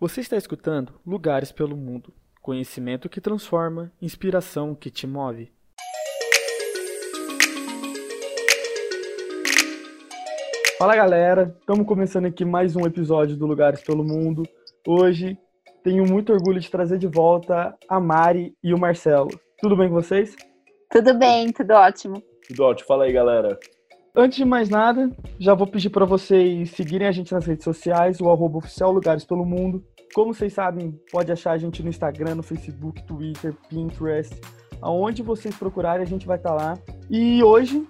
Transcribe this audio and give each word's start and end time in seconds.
Você 0.00 0.22
está 0.22 0.34
escutando 0.34 0.94
Lugares 1.06 1.52
pelo 1.52 1.76
Mundo. 1.76 2.10
Conhecimento 2.40 3.06
que 3.06 3.20
transforma, 3.20 3.92
inspiração 4.00 4.74
que 4.74 4.90
te 4.90 5.06
move. 5.06 5.52
Fala 10.78 10.96
galera, 10.96 11.54
estamos 11.60 11.86
começando 11.86 12.24
aqui 12.24 12.46
mais 12.46 12.74
um 12.74 12.86
episódio 12.86 13.36
do 13.36 13.46
Lugares 13.46 13.82
pelo 13.82 14.02
Mundo. 14.02 14.42
Hoje 14.88 15.36
tenho 15.84 16.06
muito 16.06 16.32
orgulho 16.32 16.60
de 16.60 16.70
trazer 16.70 16.96
de 16.96 17.06
volta 17.06 17.76
a 17.86 18.00
Mari 18.00 18.56
e 18.64 18.72
o 18.72 18.78
Marcelo. 18.78 19.28
Tudo 19.58 19.76
bem 19.76 19.90
com 19.90 19.96
vocês? 19.96 20.34
Tudo 20.90 21.12
bem, 21.12 21.52
tudo 21.52 21.72
ótimo. 21.72 22.22
Tudo 22.48 22.64
ótimo. 22.64 22.88
Fala 22.88 23.04
aí, 23.04 23.12
galera. 23.12 23.58
Antes 24.14 24.38
de 24.38 24.44
mais 24.44 24.68
nada, 24.68 25.08
já 25.38 25.54
vou 25.54 25.68
pedir 25.68 25.88
para 25.88 26.04
vocês 26.04 26.70
seguirem 26.70 27.06
a 27.06 27.12
gente 27.12 27.32
nas 27.32 27.46
redes 27.46 27.62
sociais, 27.62 28.20
o 28.20 28.28
arroba 28.28 28.58
oficial 28.58 28.90
Lugares 28.90 29.24
pelo 29.24 29.44
Mundo. 29.44 29.84
Como 30.12 30.34
vocês 30.34 30.52
sabem, 30.52 30.98
pode 31.12 31.30
achar 31.30 31.52
a 31.52 31.58
gente 31.58 31.82
no 31.82 31.88
Instagram, 31.88 32.34
no 32.34 32.42
Facebook, 32.42 33.02
Twitter, 33.04 33.54
Pinterest. 33.68 34.34
Aonde 34.82 35.22
vocês 35.22 35.54
procurarem, 35.54 36.02
a 36.02 36.06
gente 36.06 36.26
vai 36.26 36.36
estar 36.36 36.50
tá 36.50 36.54
lá. 36.56 36.78
E 37.08 37.42
hoje 37.44 37.86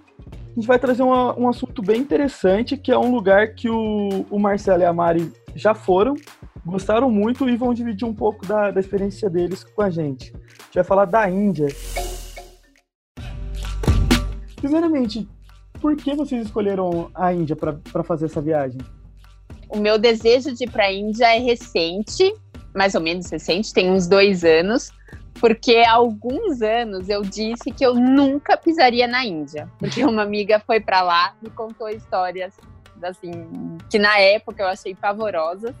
a 0.51 0.53
gente 0.53 0.67
vai 0.67 0.77
trazer 0.77 1.01
uma, 1.01 1.37
um 1.39 1.47
assunto 1.49 1.81
bem 1.81 1.99
interessante, 1.99 2.77
que 2.77 2.91
é 2.91 2.97
um 2.97 3.11
lugar 3.11 3.55
que 3.55 3.69
o, 3.69 4.25
o 4.29 4.37
Marcelo 4.37 4.83
e 4.83 4.85
a 4.85 4.93
Mari 4.93 5.31
já 5.55 5.73
foram, 5.73 6.15
gostaram 6.63 7.09
muito 7.09 7.49
e 7.49 7.55
vão 7.55 7.73
dividir 7.73 8.05
um 8.05 8.13
pouco 8.13 8.45
da, 8.45 8.69
da 8.69 8.79
experiência 8.79 9.29
deles 9.29 9.63
com 9.63 9.81
a 9.81 9.89
gente. 9.89 10.31
A 10.35 10.63
gente 10.65 10.75
vai 10.75 10.83
falar 10.83 11.05
da 11.05 11.27
Índia. 11.27 11.67
Primeiramente, 14.57 15.27
por 15.79 15.95
que 15.95 16.13
vocês 16.13 16.45
escolheram 16.45 17.09
a 17.15 17.33
Índia 17.33 17.55
para 17.55 18.03
fazer 18.03 18.25
essa 18.25 18.39
viagem? 18.39 18.79
O 19.71 19.77
meu 19.77 19.97
desejo 19.97 20.53
de 20.53 20.65
ir 20.65 20.69
para 20.69 20.85
a 20.85 20.91
Índia 20.91 21.33
é 21.33 21.39
recente, 21.39 22.33
mais 22.75 22.93
ou 22.93 22.99
menos 22.99 23.31
recente, 23.31 23.73
tem 23.73 23.89
uns 23.89 24.05
dois 24.05 24.43
anos, 24.43 24.91
porque 25.39 25.77
há 25.77 25.93
alguns 25.93 26.61
anos 26.61 27.07
eu 27.07 27.21
disse 27.21 27.71
que 27.71 27.85
eu 27.85 27.95
nunca 27.95 28.57
pisaria 28.57 29.07
na 29.07 29.25
Índia, 29.25 29.69
porque 29.79 30.03
uma 30.05 30.23
amiga 30.23 30.59
foi 30.59 30.81
para 30.81 31.01
lá 31.01 31.33
e 31.41 31.49
contou 31.49 31.87
histórias 31.87 32.53
assim 33.01 33.47
que 33.89 33.97
na 33.97 34.19
época 34.19 34.61
eu 34.61 34.67
achei 34.67 34.93
pavorosas. 34.93 35.73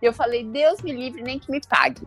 E 0.00 0.06
eu 0.06 0.12
falei, 0.12 0.44
Deus 0.44 0.80
me 0.80 0.92
livre, 0.92 1.22
nem 1.22 1.38
que 1.38 1.50
me 1.50 1.60
pague. 1.60 2.02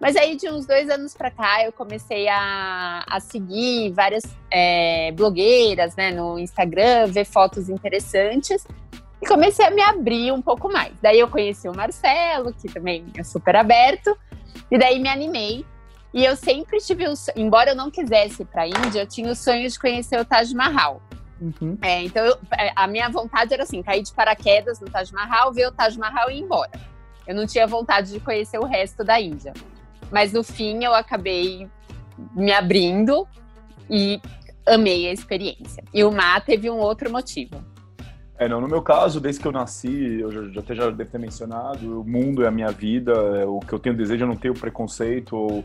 Mas 0.00 0.16
aí, 0.16 0.36
de 0.36 0.48
uns 0.48 0.64
dois 0.64 0.88
anos 0.88 1.12
para 1.12 1.30
cá, 1.30 1.64
eu 1.64 1.72
comecei 1.72 2.28
a, 2.28 3.04
a 3.08 3.20
seguir 3.20 3.92
várias 3.92 4.22
é, 4.50 5.10
blogueiras 5.12 5.94
né, 5.96 6.12
no 6.12 6.38
Instagram, 6.38 7.08
ver 7.08 7.24
fotos 7.24 7.68
interessantes 7.68 8.64
e 9.20 9.26
comecei 9.26 9.66
a 9.66 9.70
me 9.70 9.82
abrir 9.82 10.32
um 10.32 10.40
pouco 10.40 10.72
mais. 10.72 10.92
Daí 11.00 11.18
eu 11.18 11.28
conheci 11.28 11.68
o 11.68 11.74
Marcelo, 11.74 12.52
que 12.52 12.68
também 12.68 13.06
é 13.16 13.24
super 13.24 13.56
aberto, 13.56 14.16
e 14.70 14.78
daí 14.78 14.98
me 14.98 15.08
animei. 15.08 15.64
E 16.12 16.24
eu 16.24 16.36
sempre 16.36 16.78
tive 16.78 17.06
o 17.06 17.14
sonho, 17.14 17.36
embora 17.36 17.70
eu 17.70 17.76
não 17.76 17.90
quisesse 17.90 18.42
ir 18.42 18.46
para 18.46 18.62
a 18.62 18.68
Índia, 18.68 19.00
eu 19.00 19.06
tinha 19.06 19.30
o 19.30 19.34
sonho 19.36 19.68
de 19.68 19.78
conhecer 19.78 20.18
o 20.18 20.24
Taj 20.24 20.54
Mahal. 20.54 21.02
Uhum. 21.40 21.78
É, 21.82 22.02
então 22.02 22.24
eu, 22.24 22.36
é, 22.56 22.72
a 22.74 22.86
minha 22.86 23.08
vontade 23.08 23.52
era 23.52 23.62
assim, 23.62 23.82
cair 23.82 24.02
de 24.02 24.12
paraquedas 24.12 24.80
no 24.80 24.90
Taj 24.90 25.12
Mahal, 25.12 25.52
ver 25.52 25.68
o 25.68 25.72
Taj 25.72 25.98
Mahal 25.98 26.30
e 26.30 26.38
ir 26.38 26.40
embora. 26.40 26.72
Eu 27.26 27.34
não 27.34 27.46
tinha 27.46 27.66
vontade 27.66 28.10
de 28.10 28.20
conhecer 28.20 28.58
o 28.58 28.64
resto 28.64 29.04
da 29.04 29.20
Índia. 29.20 29.52
Mas 30.10 30.32
no 30.32 30.42
fim 30.42 30.82
eu 30.82 30.94
acabei 30.94 31.68
me 32.34 32.52
abrindo 32.52 33.28
e 33.90 34.20
amei 34.66 35.08
a 35.08 35.12
experiência. 35.12 35.84
E 35.92 36.02
o 36.02 36.10
Mar 36.10 36.40
teve 36.44 36.70
um 36.70 36.78
outro 36.78 37.10
motivo. 37.10 37.62
É, 38.38 38.48
não, 38.48 38.60
no 38.60 38.68
meu 38.68 38.80
caso, 38.80 39.20
desde 39.20 39.40
que 39.40 39.48
eu 39.48 39.52
nasci, 39.52 40.20
eu 40.20 40.30
já, 40.30 40.44
já 40.44 40.60
até 40.60 40.74
já 40.74 40.90
devo 40.90 41.10
ter 41.10 41.18
mencionado, 41.18 42.00
o 42.00 42.04
mundo 42.04 42.44
é 42.44 42.46
a 42.46 42.50
minha 42.52 42.70
vida, 42.70 43.12
é 43.12 43.44
o 43.44 43.58
que 43.58 43.72
eu 43.72 43.80
tenho 43.80 43.96
desejo, 43.96 44.22
eu 44.22 44.28
não 44.28 44.36
tenho 44.36 44.54
preconceito 44.54 45.36
ou 45.36 45.64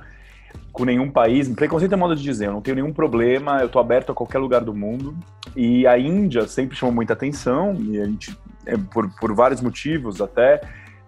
com 0.72 0.84
nenhum 0.84 1.10
país. 1.10 1.48
Preconceito 1.50 1.94
é 1.94 1.96
modo 1.96 2.16
de 2.16 2.24
dizer, 2.24 2.48
eu 2.48 2.52
não 2.52 2.62
tenho 2.62 2.76
nenhum 2.76 2.92
problema, 2.92 3.60
eu 3.60 3.70
tô 3.70 3.78
aberto 3.78 4.12
a 4.12 4.16
qualquer 4.16 4.40
lugar 4.40 4.62
do 4.62 4.74
mundo. 4.74 5.16
E 5.56 5.86
a 5.86 6.00
Índia 6.00 6.48
sempre 6.48 6.76
chamou 6.76 6.96
muita 6.96 7.14
atenção, 7.14 7.76
e 7.76 8.02
a 8.02 8.06
gente, 8.06 8.36
é, 8.66 8.76
por, 8.76 9.08
por 9.20 9.36
vários 9.36 9.62
motivos 9.62 10.20
até, 10.20 10.62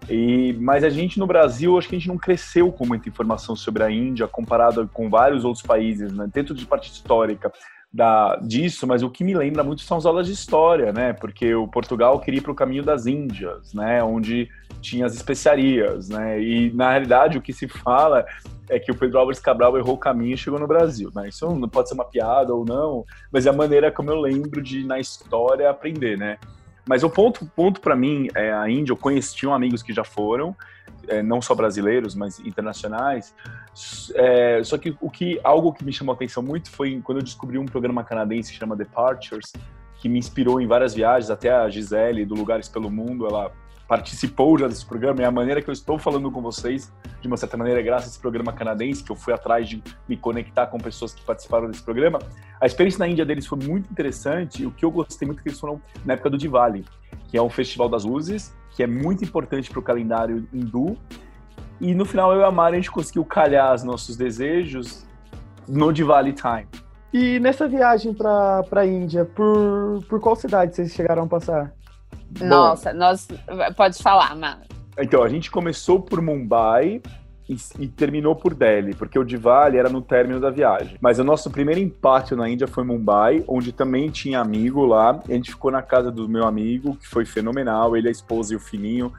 e, 0.08 0.56
mas 0.60 0.84
a 0.84 0.88
gente 0.88 1.18
no 1.18 1.26
Brasil, 1.26 1.76
acho 1.76 1.88
que 1.88 1.96
a 1.96 1.98
gente 1.98 2.08
não 2.08 2.16
cresceu 2.16 2.70
com 2.70 2.86
muita 2.86 3.08
informação 3.08 3.56
sobre 3.56 3.82
a 3.82 3.90
Índia 3.90 4.28
comparado 4.28 4.88
com 4.92 5.10
vários 5.10 5.44
outros 5.44 5.64
países, 5.66 6.12
né? 6.12 6.28
Dentro 6.32 6.54
de 6.54 6.64
parte 6.64 6.92
histórica 6.92 7.52
da, 7.92 8.36
disso, 8.36 8.86
mas 8.86 9.02
o 9.02 9.10
que 9.10 9.24
me 9.24 9.34
lembra 9.34 9.64
muito 9.64 9.82
são 9.82 9.96
as 9.96 10.04
aulas 10.04 10.26
de 10.26 10.32
história, 10.32 10.92
né? 10.92 11.12
Porque 11.12 11.54
o 11.54 11.66
Portugal 11.66 12.20
queria 12.20 12.38
ir 12.38 12.42
para 12.42 12.52
o 12.52 12.54
caminho 12.54 12.82
das 12.82 13.06
Índias, 13.06 13.72
né? 13.72 14.02
Onde 14.02 14.48
tinha 14.80 15.06
as 15.06 15.14
especiarias, 15.14 16.08
né? 16.08 16.40
E 16.40 16.72
na 16.72 16.90
realidade 16.90 17.38
o 17.38 17.42
que 17.42 17.52
se 17.52 17.66
fala 17.66 18.26
é 18.68 18.78
que 18.78 18.90
o 18.90 18.94
Pedro 18.94 19.18
Álvares 19.18 19.40
Cabral 19.40 19.78
errou 19.78 19.94
o 19.94 19.98
caminho 19.98 20.34
e 20.34 20.38
chegou 20.38 20.58
no 20.58 20.66
Brasil, 20.66 21.10
né? 21.14 21.28
Isso 21.28 21.48
não 21.54 21.68
pode 21.68 21.88
ser 21.88 21.94
uma 21.94 22.04
piada 22.04 22.54
ou 22.54 22.64
não, 22.64 23.04
mas 23.32 23.46
é 23.46 23.50
a 23.50 23.52
maneira 23.52 23.90
como 23.90 24.10
eu 24.10 24.20
lembro 24.20 24.60
de 24.60 24.84
na 24.84 24.98
história 24.98 25.70
aprender, 25.70 26.18
né? 26.18 26.38
Mas 26.88 27.02
o 27.02 27.10
ponto, 27.10 27.44
ponto 27.46 27.80
para 27.80 27.96
mim 27.96 28.28
é 28.34 28.52
a 28.52 28.70
Índia. 28.70 28.92
Eu 28.92 28.96
conheci 28.96 29.46
amigos 29.46 29.82
que 29.82 29.92
já 29.92 30.04
foram, 30.04 30.56
é, 31.08 31.22
não 31.22 31.42
só 31.42 31.54
brasileiros, 31.54 32.14
mas 32.14 32.38
internacionais. 32.40 33.34
É, 34.14 34.62
só 34.62 34.78
que 34.78 34.96
o 35.00 35.10
que 35.10 35.40
algo 35.42 35.72
que 35.72 35.84
me 35.84 35.92
chamou 35.92 36.12
a 36.12 36.16
atenção 36.16 36.42
muito 36.42 36.70
foi 36.70 37.00
quando 37.02 37.18
eu 37.18 37.24
descobri 37.24 37.58
um 37.58 37.66
programa 37.66 38.04
canadense 38.04 38.52
que 38.52 38.58
chama 38.58 38.76
Departures, 38.76 39.52
que 39.98 40.08
me 40.08 40.18
inspirou 40.18 40.60
em 40.60 40.66
várias 40.66 40.94
viagens. 40.94 41.28
Até 41.28 41.50
a 41.50 41.68
Gisele 41.68 42.24
do 42.24 42.34
Lugares 42.34 42.68
pelo 42.68 42.88
Mundo, 42.88 43.26
ela 43.26 43.50
participou 43.86 44.58
já 44.58 44.66
desse 44.66 44.84
programa 44.84 45.20
e 45.20 45.24
a 45.24 45.30
maneira 45.30 45.62
que 45.62 45.68
eu 45.68 45.72
estou 45.72 45.98
falando 45.98 46.30
com 46.30 46.42
vocês, 46.42 46.92
de 47.20 47.28
uma 47.28 47.36
certa 47.36 47.56
maneira, 47.56 47.80
é 47.80 47.82
graças 47.82 48.08
a 48.08 48.10
esse 48.10 48.18
programa 48.18 48.52
canadense, 48.52 49.02
que 49.02 49.10
eu 49.10 49.16
fui 49.16 49.32
atrás 49.32 49.68
de 49.68 49.82
me 50.08 50.16
conectar 50.16 50.66
com 50.66 50.78
pessoas 50.78 51.14
que 51.14 51.22
participaram 51.22 51.68
desse 51.68 51.82
programa. 51.82 52.18
A 52.60 52.66
experiência 52.66 52.98
na 52.98 53.08
Índia 53.08 53.24
deles 53.24 53.46
foi 53.46 53.58
muito 53.58 53.90
interessante 53.90 54.62
e 54.62 54.66
o 54.66 54.70
que 54.70 54.84
eu 54.84 54.90
gostei 54.90 55.26
muito 55.26 55.40
é 55.40 55.42
que 55.42 55.48
eles 55.50 55.60
foram 55.60 55.80
na 56.04 56.14
época 56.14 56.30
do 56.30 56.38
Diwali, 56.38 56.84
que 57.28 57.36
é 57.36 57.42
um 57.42 57.50
festival 57.50 57.88
das 57.88 58.04
luzes, 58.04 58.54
que 58.70 58.82
é 58.82 58.86
muito 58.86 59.24
importante 59.24 59.70
para 59.70 59.78
o 59.78 59.82
calendário 59.82 60.46
hindu. 60.52 60.96
E 61.80 61.94
no 61.94 62.04
final 62.04 62.32
eu 62.32 62.40
e 62.40 62.44
a 62.44 62.50
Mari 62.50 62.76
a 62.76 62.80
gente 62.80 62.90
conseguiu 62.90 63.24
calhar 63.24 63.74
os 63.74 63.84
nossos 63.84 64.16
desejos 64.16 65.06
no 65.68 65.92
Diwali 65.92 66.32
time. 66.32 66.66
E 67.12 67.38
nessa 67.38 67.68
viagem 67.68 68.12
para 68.12 68.64
a 68.72 68.86
Índia, 68.86 69.24
por, 69.24 70.04
por 70.08 70.20
qual 70.20 70.34
cidade 70.36 70.74
vocês 70.74 70.92
chegaram 70.92 71.22
a 71.22 71.26
passar? 71.26 71.72
Nossa, 72.40 72.92
Bom, 72.92 72.98
nós. 72.98 73.28
Pode 73.76 74.02
falar, 74.02 74.34
mano. 74.36 74.62
Então, 74.98 75.22
a 75.22 75.28
gente 75.28 75.50
começou 75.50 76.00
por 76.00 76.20
Mumbai 76.22 77.02
e, 77.48 77.56
e, 77.78 77.86
terminou 77.86 78.34
por 78.34 78.54
Delhi, 78.54 78.94
porque 78.94 79.18
o 79.18 79.24
Diwali 79.24 79.76
era 79.76 79.88
no 79.88 80.02
término 80.02 80.40
da 80.40 80.50
viagem. 80.50 80.96
Mas 81.00 81.18
o 81.18 81.24
nosso 81.24 81.50
primeiro 81.50 81.80
impacto 81.80 82.34
na 82.34 82.48
Índia 82.48 82.66
foi 82.66 82.82
Mumbai, 82.82 83.44
onde 83.46 83.72
também 83.72 84.10
tinha 84.10 84.40
amigo 84.40 84.84
lá. 84.84 85.20
a 85.28 85.32
gente 85.32 85.50
ficou 85.50 85.70
na 85.70 85.82
casa 85.82 86.10
do 86.10 86.28
meu 86.28 86.44
amigo, 86.44 86.96
que 86.96 87.06
foi 87.06 87.24
fenomenal. 87.24 87.96
Ele, 87.96 88.08
a 88.08 88.10
esposa 88.10 88.54
e 88.54 88.56
o 88.56 88.60
filhinho. 88.60 89.12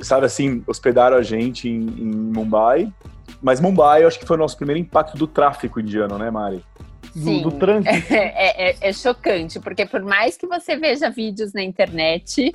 Sabe 0.00 0.26
assim, 0.26 0.62
hospedaram 0.66 1.16
a 1.16 1.22
gente 1.22 1.68
em, 1.68 1.86
em 1.86 2.32
Mumbai. 2.32 2.92
Mas 3.42 3.60
Mumbai, 3.60 4.04
eu 4.04 4.08
acho 4.08 4.18
que 4.18 4.26
foi 4.26 4.36
o 4.36 4.40
nosso 4.40 4.56
primeiro 4.56 4.80
impacto 4.80 5.16
do 5.16 5.26
tráfico 5.26 5.80
indiano, 5.80 6.18
né, 6.18 6.30
Mari? 6.30 6.64
Do, 7.24 7.50
do 7.50 7.58
trânsito. 7.58 7.94
É, 8.14 8.70
é, 8.70 8.76
é, 8.80 8.92
chocante, 8.92 9.58
porque 9.60 9.86
por 9.86 10.02
mais 10.02 10.36
que 10.36 10.46
você 10.46 10.76
veja 10.76 11.10
vídeos 11.10 11.52
na 11.52 11.62
internet, 11.62 12.54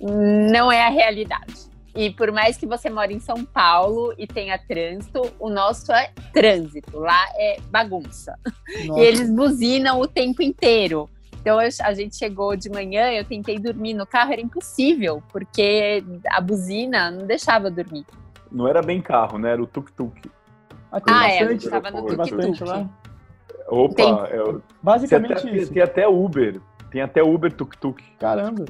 não 0.00 0.70
é 0.70 0.86
a 0.86 0.90
realidade. 0.90 1.66
E 1.94 2.10
por 2.10 2.30
mais 2.30 2.58
que 2.58 2.66
você 2.66 2.90
more 2.90 3.12
em 3.14 3.18
São 3.20 3.42
Paulo 3.42 4.12
e 4.18 4.26
tenha 4.26 4.58
trânsito, 4.58 5.32
o 5.40 5.48
nosso 5.48 5.90
é 5.92 6.12
trânsito, 6.32 6.98
lá 6.98 7.24
é 7.36 7.56
bagunça. 7.70 8.38
Nossa. 8.84 9.00
E 9.00 9.04
eles 9.04 9.30
buzinam 9.30 9.98
o 10.00 10.06
tempo 10.06 10.42
inteiro. 10.42 11.08
Então 11.40 11.58
a 11.58 11.94
gente 11.94 12.16
chegou 12.16 12.56
de 12.56 12.68
manhã, 12.68 13.10
eu 13.12 13.24
tentei 13.24 13.58
dormir 13.58 13.94
no 13.94 14.04
carro, 14.04 14.32
era 14.32 14.42
impossível, 14.42 15.22
porque 15.32 16.04
a 16.28 16.40
buzina 16.40 17.10
não 17.10 17.24
deixava 17.24 17.70
dormir. 17.70 18.04
Não 18.50 18.68
era 18.68 18.82
bem 18.82 19.00
carro, 19.00 19.38
né? 19.38 19.52
Era 19.52 19.62
o 19.62 19.66
tuk-tuk. 19.66 20.28
Ah, 20.90 21.00
ah 21.08 21.28
é, 21.28 21.38
a 21.38 21.48
gente 21.48 21.64
estava 21.64 21.90
no 21.90 22.04
tuk-tuk. 22.04 22.88
Opa, 23.68 23.94
tem, 23.94 24.12
é, 24.12 24.54
basicamente 24.82 25.42
tem 25.42 25.50
até, 25.50 25.58
isso. 25.58 25.72
Tem 25.72 25.82
até 25.82 26.08
Uber. 26.08 26.60
Tem 26.90 27.02
até 27.02 27.22
Uber 27.22 27.52
Tuk-Tuk. 27.52 28.02
Caramba. 28.18 28.64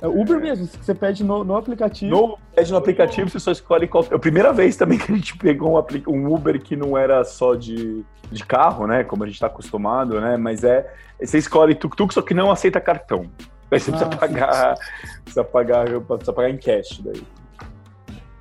É 0.00 0.08
Uber 0.08 0.38
é. 0.38 0.40
mesmo, 0.40 0.66
você 0.66 0.94
pede 0.94 1.22
no, 1.22 1.44
no 1.44 1.56
aplicativo. 1.56 2.10
No, 2.10 2.38
pede 2.54 2.72
no 2.72 2.78
aplicativo, 2.78 3.30
você 3.30 3.38
só 3.38 3.52
escolhe 3.52 3.86
qual. 3.86 4.04
É 4.10 4.14
a 4.14 4.18
primeira 4.18 4.52
vez 4.52 4.76
também 4.76 4.98
que 4.98 5.12
a 5.12 5.14
gente 5.14 5.36
pegou 5.38 5.78
um, 5.78 6.10
um 6.12 6.34
Uber 6.34 6.60
que 6.60 6.74
não 6.74 6.98
era 6.98 7.22
só 7.24 7.54
de, 7.54 8.04
de 8.30 8.44
carro, 8.44 8.86
né? 8.86 9.04
Como 9.04 9.22
a 9.22 9.26
gente 9.26 9.36
está 9.36 9.46
acostumado, 9.46 10.20
né? 10.20 10.36
Mas 10.36 10.64
é. 10.64 10.92
Você 11.20 11.38
escolhe 11.38 11.74
tuk-tuk, 11.74 12.12
só 12.12 12.20
que 12.20 12.34
não 12.34 12.50
aceita 12.50 12.80
cartão. 12.80 13.30
Aí 13.70 13.78
você 13.78 13.90
ah, 13.90 13.94
precisa 13.94 14.16
pagar. 14.16 14.74
Precisa 15.22 15.44
pagar, 15.44 16.00
precisa 16.00 16.32
pagar 16.32 16.50
em 16.50 16.58
cash 16.58 17.00
daí. 17.04 17.22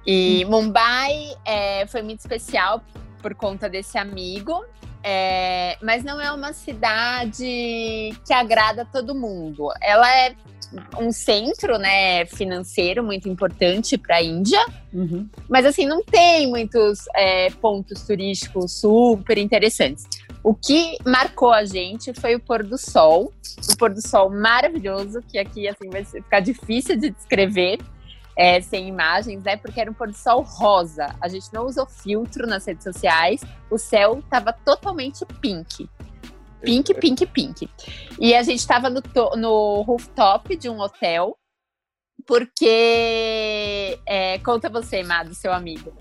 E 0.05 0.45
Mumbai 0.45 1.35
é, 1.45 1.85
foi 1.85 2.01
muito 2.01 2.19
especial 2.21 2.81
por 3.21 3.35
conta 3.35 3.69
desse 3.69 3.99
amigo. 3.99 4.65
É, 5.03 5.77
mas 5.81 6.03
não 6.03 6.21
é 6.21 6.31
uma 6.31 6.53
cidade 6.53 8.13
que 8.25 8.33
agrada 8.33 8.85
todo 8.85 9.15
mundo. 9.15 9.69
Ela 9.81 10.09
é 10.15 10.35
um 10.99 11.11
centro, 11.11 11.77
né, 11.77 12.25
financeiro 12.25 13.03
muito 13.03 13.27
importante 13.27 13.97
para 13.97 14.17
a 14.17 14.23
Índia. 14.23 14.63
Uhum. 14.93 15.27
Mas 15.49 15.65
assim, 15.65 15.85
não 15.85 16.03
tem 16.03 16.47
muitos 16.47 16.99
é, 17.15 17.49
pontos 17.49 18.03
turísticos 18.03 18.79
super 18.79 19.37
interessantes. 19.37 20.05
O 20.43 20.55
que 20.55 20.97
marcou 21.05 21.51
a 21.51 21.65
gente 21.65 22.13
foi 22.13 22.35
o 22.35 22.39
pôr 22.39 22.63
do 22.63 22.77
sol, 22.77 23.31
o 23.69 23.77
pôr 23.77 23.93
do 23.93 24.01
sol 24.01 24.29
maravilhoso, 24.29 25.21
que 25.29 25.37
aqui 25.37 25.67
assim 25.67 25.89
vai 25.89 26.03
ficar 26.03 26.39
difícil 26.39 26.97
de 26.97 27.11
descrever. 27.11 27.79
É, 28.43 28.59
sem 28.59 28.87
imagens, 28.87 29.43
né? 29.43 29.55
Porque 29.55 29.79
era 29.79 29.91
um 29.91 29.93
pôr 29.93 30.07
do 30.07 30.17
sol 30.17 30.41
rosa. 30.41 31.15
A 31.21 31.27
gente 31.27 31.53
não 31.53 31.67
usou 31.67 31.85
filtro 31.85 32.47
nas 32.47 32.65
redes 32.65 32.83
sociais. 32.83 33.41
O 33.69 33.77
céu 33.77 34.17
estava 34.17 34.51
totalmente 34.51 35.23
pink. 35.39 35.87
Pink, 36.59 36.91
pink, 36.95 37.23
pink. 37.27 37.69
E 38.19 38.33
a 38.33 38.41
gente 38.41 38.57
estava 38.57 38.89
no, 38.89 38.99
no 39.37 39.81
rooftop 39.83 40.55
de 40.55 40.67
um 40.69 40.79
hotel, 40.79 41.37
porque. 42.25 43.99
É, 44.05 44.37
conta 44.39 44.69
você, 44.69 45.03
Mado, 45.03 45.33
seu 45.33 45.53
amigo. 45.53 45.91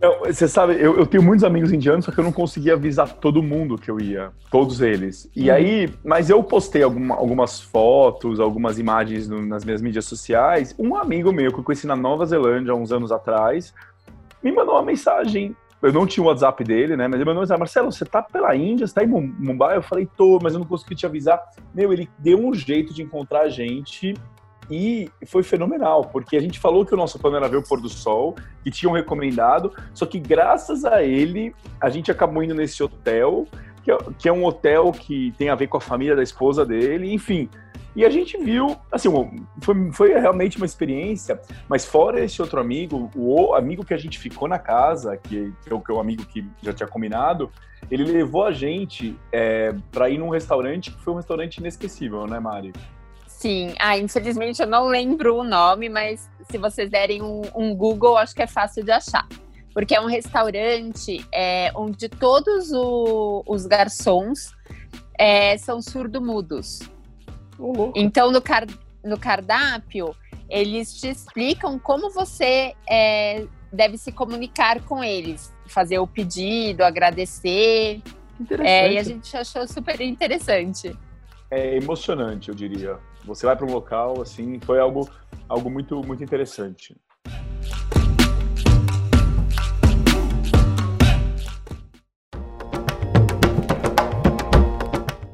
Eu, 0.00 0.20
você 0.20 0.46
sabe, 0.46 0.74
eu, 0.74 0.98
eu, 0.98 1.06
tenho 1.06 1.22
muitos 1.22 1.42
amigos 1.42 1.72
indianos, 1.72 2.04
só 2.04 2.12
que 2.12 2.18
eu 2.18 2.24
não 2.24 2.32
conseguia 2.32 2.74
avisar 2.74 3.14
todo 3.14 3.42
mundo 3.42 3.78
que 3.78 3.90
eu 3.90 3.98
ia, 3.98 4.30
todos 4.50 4.80
eles. 4.80 5.30
E 5.34 5.50
hum. 5.50 5.54
aí, 5.54 5.94
mas 6.04 6.28
eu 6.28 6.42
postei 6.42 6.82
alguma, 6.82 7.14
algumas 7.14 7.60
fotos, 7.60 8.38
algumas 8.38 8.78
imagens 8.78 9.28
no, 9.28 9.44
nas 9.44 9.64
minhas 9.64 9.80
mídias 9.80 10.04
sociais. 10.04 10.74
Um 10.78 10.96
amigo 10.96 11.32
meu 11.32 11.52
que 11.52 11.58
eu 11.58 11.64
conheci 11.64 11.86
na 11.86 11.96
Nova 11.96 12.26
Zelândia 12.26 12.72
há 12.72 12.76
uns 12.76 12.92
anos 12.92 13.10
atrás 13.10 13.72
me 14.42 14.52
mandou 14.52 14.74
uma 14.74 14.82
mensagem 14.84 15.56
eu 15.82 15.92
não 15.92 16.06
tinha 16.06 16.24
o 16.24 16.26
WhatsApp 16.26 16.64
dele, 16.64 16.96
né? 16.96 17.06
Mas 17.06 17.16
ele 17.16 17.24
mandou 17.24 17.42
mensagem, 17.42 17.58
Marcelo, 17.58 17.92
você 17.92 18.04
tá 18.04 18.22
pela 18.22 18.56
Índia, 18.56 18.86
você 18.86 18.94
tá 18.94 19.04
em 19.04 19.06
Mumbai? 19.06 19.76
Eu 19.76 19.82
falei, 19.82 20.08
tô, 20.16 20.38
mas 20.42 20.54
eu 20.54 20.60
não 20.60 20.66
consegui 20.66 20.94
te 20.94 21.06
avisar. 21.06 21.40
Meu, 21.74 21.92
ele 21.92 22.08
deu 22.18 22.38
um 22.38 22.54
jeito 22.54 22.94
de 22.94 23.02
encontrar 23.02 23.42
a 23.42 23.48
gente 23.48 24.14
e 24.70 25.10
foi 25.26 25.42
fenomenal, 25.42 26.04
porque 26.04 26.36
a 26.36 26.40
gente 26.40 26.58
falou 26.58 26.84
que 26.84 26.94
o 26.94 26.96
nosso 26.96 27.18
plano 27.18 27.36
era 27.36 27.48
ver 27.48 27.56
o 27.56 27.62
pôr 27.62 27.80
do 27.80 27.88
sol, 27.88 28.34
que 28.62 28.70
tinham 28.70 28.92
recomendado, 28.92 29.72
só 29.94 30.06
que 30.06 30.18
graças 30.18 30.84
a 30.84 31.02
ele, 31.02 31.54
a 31.80 31.88
gente 31.88 32.10
acabou 32.10 32.42
indo 32.42 32.54
nesse 32.54 32.82
hotel, 32.82 33.46
que 33.82 33.90
é, 33.90 33.98
que 34.18 34.28
é 34.28 34.32
um 34.32 34.44
hotel 34.44 34.90
que 34.92 35.32
tem 35.38 35.48
a 35.48 35.54
ver 35.54 35.68
com 35.68 35.76
a 35.76 35.80
família 35.80 36.16
da 36.16 36.22
esposa 36.22 36.66
dele, 36.66 37.12
enfim. 37.12 37.48
E 37.94 38.04
a 38.04 38.10
gente 38.10 38.36
viu, 38.36 38.76
assim, 38.92 39.08
foi, 39.62 39.90
foi 39.92 40.12
realmente 40.12 40.58
uma 40.58 40.66
experiência, 40.66 41.40
mas 41.66 41.86
fora 41.86 42.22
esse 42.22 42.42
outro 42.42 42.60
amigo, 42.60 43.10
o 43.16 43.54
amigo 43.54 43.86
que 43.86 43.94
a 43.94 43.96
gente 43.96 44.18
ficou 44.18 44.46
na 44.46 44.58
casa, 44.58 45.16
que, 45.16 45.50
que 45.62 45.72
é 45.72 45.74
o, 45.74 45.80
que 45.80 45.90
é 45.90 45.94
o 45.94 45.98
amigo 45.98 46.26
que 46.26 46.46
já 46.62 46.74
tinha 46.74 46.86
combinado, 46.86 47.50
ele 47.90 48.04
levou 48.04 48.44
a 48.44 48.52
gente 48.52 49.16
é, 49.32 49.74
para 49.90 50.10
ir 50.10 50.18
num 50.18 50.28
restaurante 50.28 50.90
que 50.90 51.00
foi 51.02 51.14
um 51.14 51.16
restaurante 51.16 51.56
inesquecível, 51.56 52.26
né, 52.26 52.38
Mari? 52.38 52.74
Sim, 53.38 53.74
ah, 53.78 53.98
infelizmente 53.98 54.62
eu 54.62 54.66
não 54.66 54.86
lembro 54.86 55.36
o 55.36 55.44
nome, 55.44 55.90
mas 55.90 56.28
se 56.50 56.56
vocês 56.56 56.88
derem 56.88 57.22
um, 57.22 57.42
um 57.54 57.74
Google, 57.74 58.16
acho 58.16 58.34
que 58.34 58.42
é 58.42 58.46
fácil 58.46 58.82
de 58.82 58.90
achar. 58.90 59.28
Porque 59.74 59.94
é 59.94 60.00
um 60.00 60.06
restaurante 60.06 61.22
é, 61.30 61.70
onde 61.74 62.08
todos 62.08 62.72
o, 62.72 63.44
os 63.46 63.66
garçons 63.66 64.54
é, 65.18 65.58
são 65.58 65.82
surdo-mudos. 65.82 66.80
Oh, 67.58 67.92
então, 67.94 68.32
no, 68.32 68.40
car 68.40 68.66
no 69.04 69.18
cardápio, 69.18 70.16
eles 70.48 70.94
te 70.98 71.08
explicam 71.08 71.78
como 71.78 72.10
você 72.10 72.72
é, 72.88 73.44
deve 73.70 73.98
se 73.98 74.12
comunicar 74.12 74.80
com 74.80 75.04
eles, 75.04 75.52
fazer 75.66 75.98
o 75.98 76.06
pedido, 76.06 76.82
agradecer. 76.82 78.00
É, 78.60 78.94
e 78.94 78.98
a 78.98 79.02
gente 79.02 79.36
achou 79.36 79.68
super 79.68 80.00
interessante. 80.00 80.96
É 81.50 81.76
emocionante, 81.76 82.48
eu 82.48 82.54
diria. 82.54 82.98
Você 83.26 83.44
vai 83.44 83.56
para 83.56 83.66
um 83.66 83.72
local, 83.72 84.22
assim, 84.22 84.60
foi 84.60 84.78
algo, 84.78 85.08
algo 85.48 85.68
muito, 85.68 86.00
muito 86.06 86.22
interessante. 86.22 86.96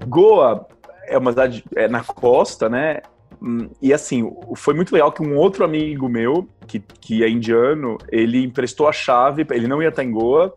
Goa 0.08 0.66
é 1.06 1.18
uma 1.18 1.32
cidade 1.32 1.62
é, 1.76 1.86
na 1.86 2.02
costa, 2.02 2.66
né? 2.68 3.02
Hum, 3.42 3.68
e 3.80 3.92
assim, 3.92 4.34
foi 4.56 4.72
muito 4.72 4.92
legal 4.92 5.12
que 5.12 5.22
um 5.22 5.36
outro 5.36 5.62
amigo 5.62 6.08
meu, 6.08 6.48
que, 6.66 6.80
que 7.00 7.22
é 7.22 7.28
indiano, 7.28 7.98
ele 8.10 8.42
emprestou 8.44 8.88
a 8.88 8.92
chave, 8.92 9.46
ele 9.50 9.68
não 9.68 9.82
ia 9.82 9.88
estar 9.88 10.02
em 10.02 10.10
Goa, 10.10 10.54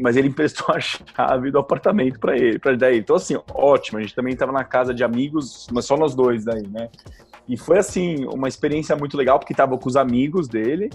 mas 0.00 0.16
ele 0.16 0.28
emprestou 0.30 0.74
a 0.74 0.80
chave 0.80 1.50
do 1.50 1.58
apartamento 1.58 2.18
para 2.18 2.36
ele, 2.36 2.58
para 2.58 2.76
daí. 2.76 2.98
Então 2.98 3.16
assim, 3.16 3.36
ótimo, 3.52 3.98
a 3.98 4.02
gente 4.02 4.14
também 4.14 4.32
estava 4.32 4.52
na 4.52 4.64
casa 4.64 4.94
de 4.94 5.04
amigos, 5.04 5.66
mas 5.72 5.84
só 5.84 5.96
nós 5.96 6.14
dois 6.14 6.44
daí, 6.44 6.66
né? 6.66 6.88
E 7.48 7.56
foi 7.56 7.78
assim, 7.78 8.24
uma 8.26 8.48
experiência 8.48 8.94
muito 8.94 9.16
legal, 9.16 9.38
porque 9.38 9.52
estava 9.52 9.76
com 9.76 9.88
os 9.88 9.96
amigos 9.96 10.46
dele. 10.46 10.90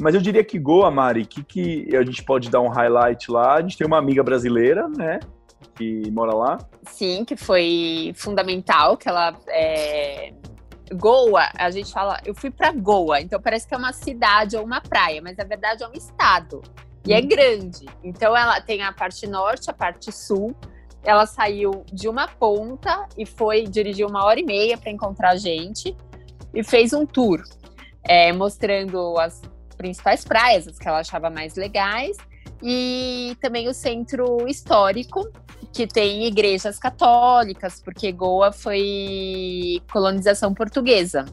Mas 0.00 0.14
eu 0.14 0.20
diria 0.20 0.42
que 0.42 0.58
Goa, 0.58 0.90
Mari, 0.90 1.26
que, 1.26 1.44
que 1.44 1.96
a 1.96 2.02
gente 2.02 2.24
pode 2.24 2.50
dar 2.50 2.60
um 2.60 2.68
highlight 2.68 3.30
lá? 3.30 3.54
A 3.54 3.60
gente 3.60 3.78
tem 3.78 3.86
uma 3.86 3.98
amiga 3.98 4.22
brasileira, 4.22 4.88
né? 4.88 5.20
que 5.74 6.10
mora 6.10 6.34
lá? 6.34 6.58
Sim, 6.90 7.24
que 7.24 7.36
foi 7.36 8.12
fundamental, 8.14 8.96
que 8.96 9.08
ela 9.08 9.36
é... 9.48 10.32
Goa, 10.94 11.48
a 11.56 11.70
gente 11.70 11.92
fala, 11.92 12.20
eu 12.24 12.34
fui 12.34 12.50
para 12.50 12.72
Goa, 12.72 13.20
então 13.20 13.40
parece 13.40 13.66
que 13.66 13.74
é 13.74 13.76
uma 13.76 13.92
cidade 13.92 14.56
ou 14.56 14.64
uma 14.64 14.80
praia, 14.80 15.20
mas 15.22 15.36
na 15.36 15.44
verdade 15.44 15.82
é 15.82 15.88
um 15.88 15.92
estado. 15.92 16.62
E 17.06 17.12
hum. 17.12 17.16
é 17.16 17.20
grande. 17.20 17.86
Então 18.02 18.36
ela 18.36 18.60
tem 18.60 18.82
a 18.82 18.92
parte 18.92 19.26
norte, 19.26 19.70
a 19.70 19.72
parte 19.72 20.12
sul. 20.12 20.54
Ela 21.04 21.26
saiu 21.26 21.84
de 21.92 22.08
uma 22.08 22.28
ponta 22.28 23.08
e 23.18 23.26
foi 23.26 23.64
dirigir 23.64 24.06
uma 24.06 24.24
hora 24.24 24.38
e 24.38 24.44
meia 24.44 24.78
para 24.78 24.90
encontrar 24.90 25.30
a 25.30 25.36
gente 25.36 25.96
e 26.54 26.62
fez 26.62 26.92
um 26.92 27.04
tour 27.04 27.42
é, 28.04 28.32
mostrando 28.32 29.18
as 29.18 29.40
principais 29.76 30.24
praias, 30.24 30.66
as 30.66 30.78
que 30.78 30.86
ela 30.86 31.00
achava 31.00 31.30
mais 31.30 31.54
legais, 31.56 32.16
e 32.62 33.36
também 33.40 33.68
o 33.68 33.74
centro 33.74 34.46
histórico, 34.46 35.28
que 35.72 35.86
tem 35.86 36.26
igrejas 36.26 36.78
católicas, 36.78 37.80
porque 37.82 38.12
Goa 38.12 38.52
foi 38.52 39.80
colonização 39.90 40.52
portuguesa. 40.52 41.24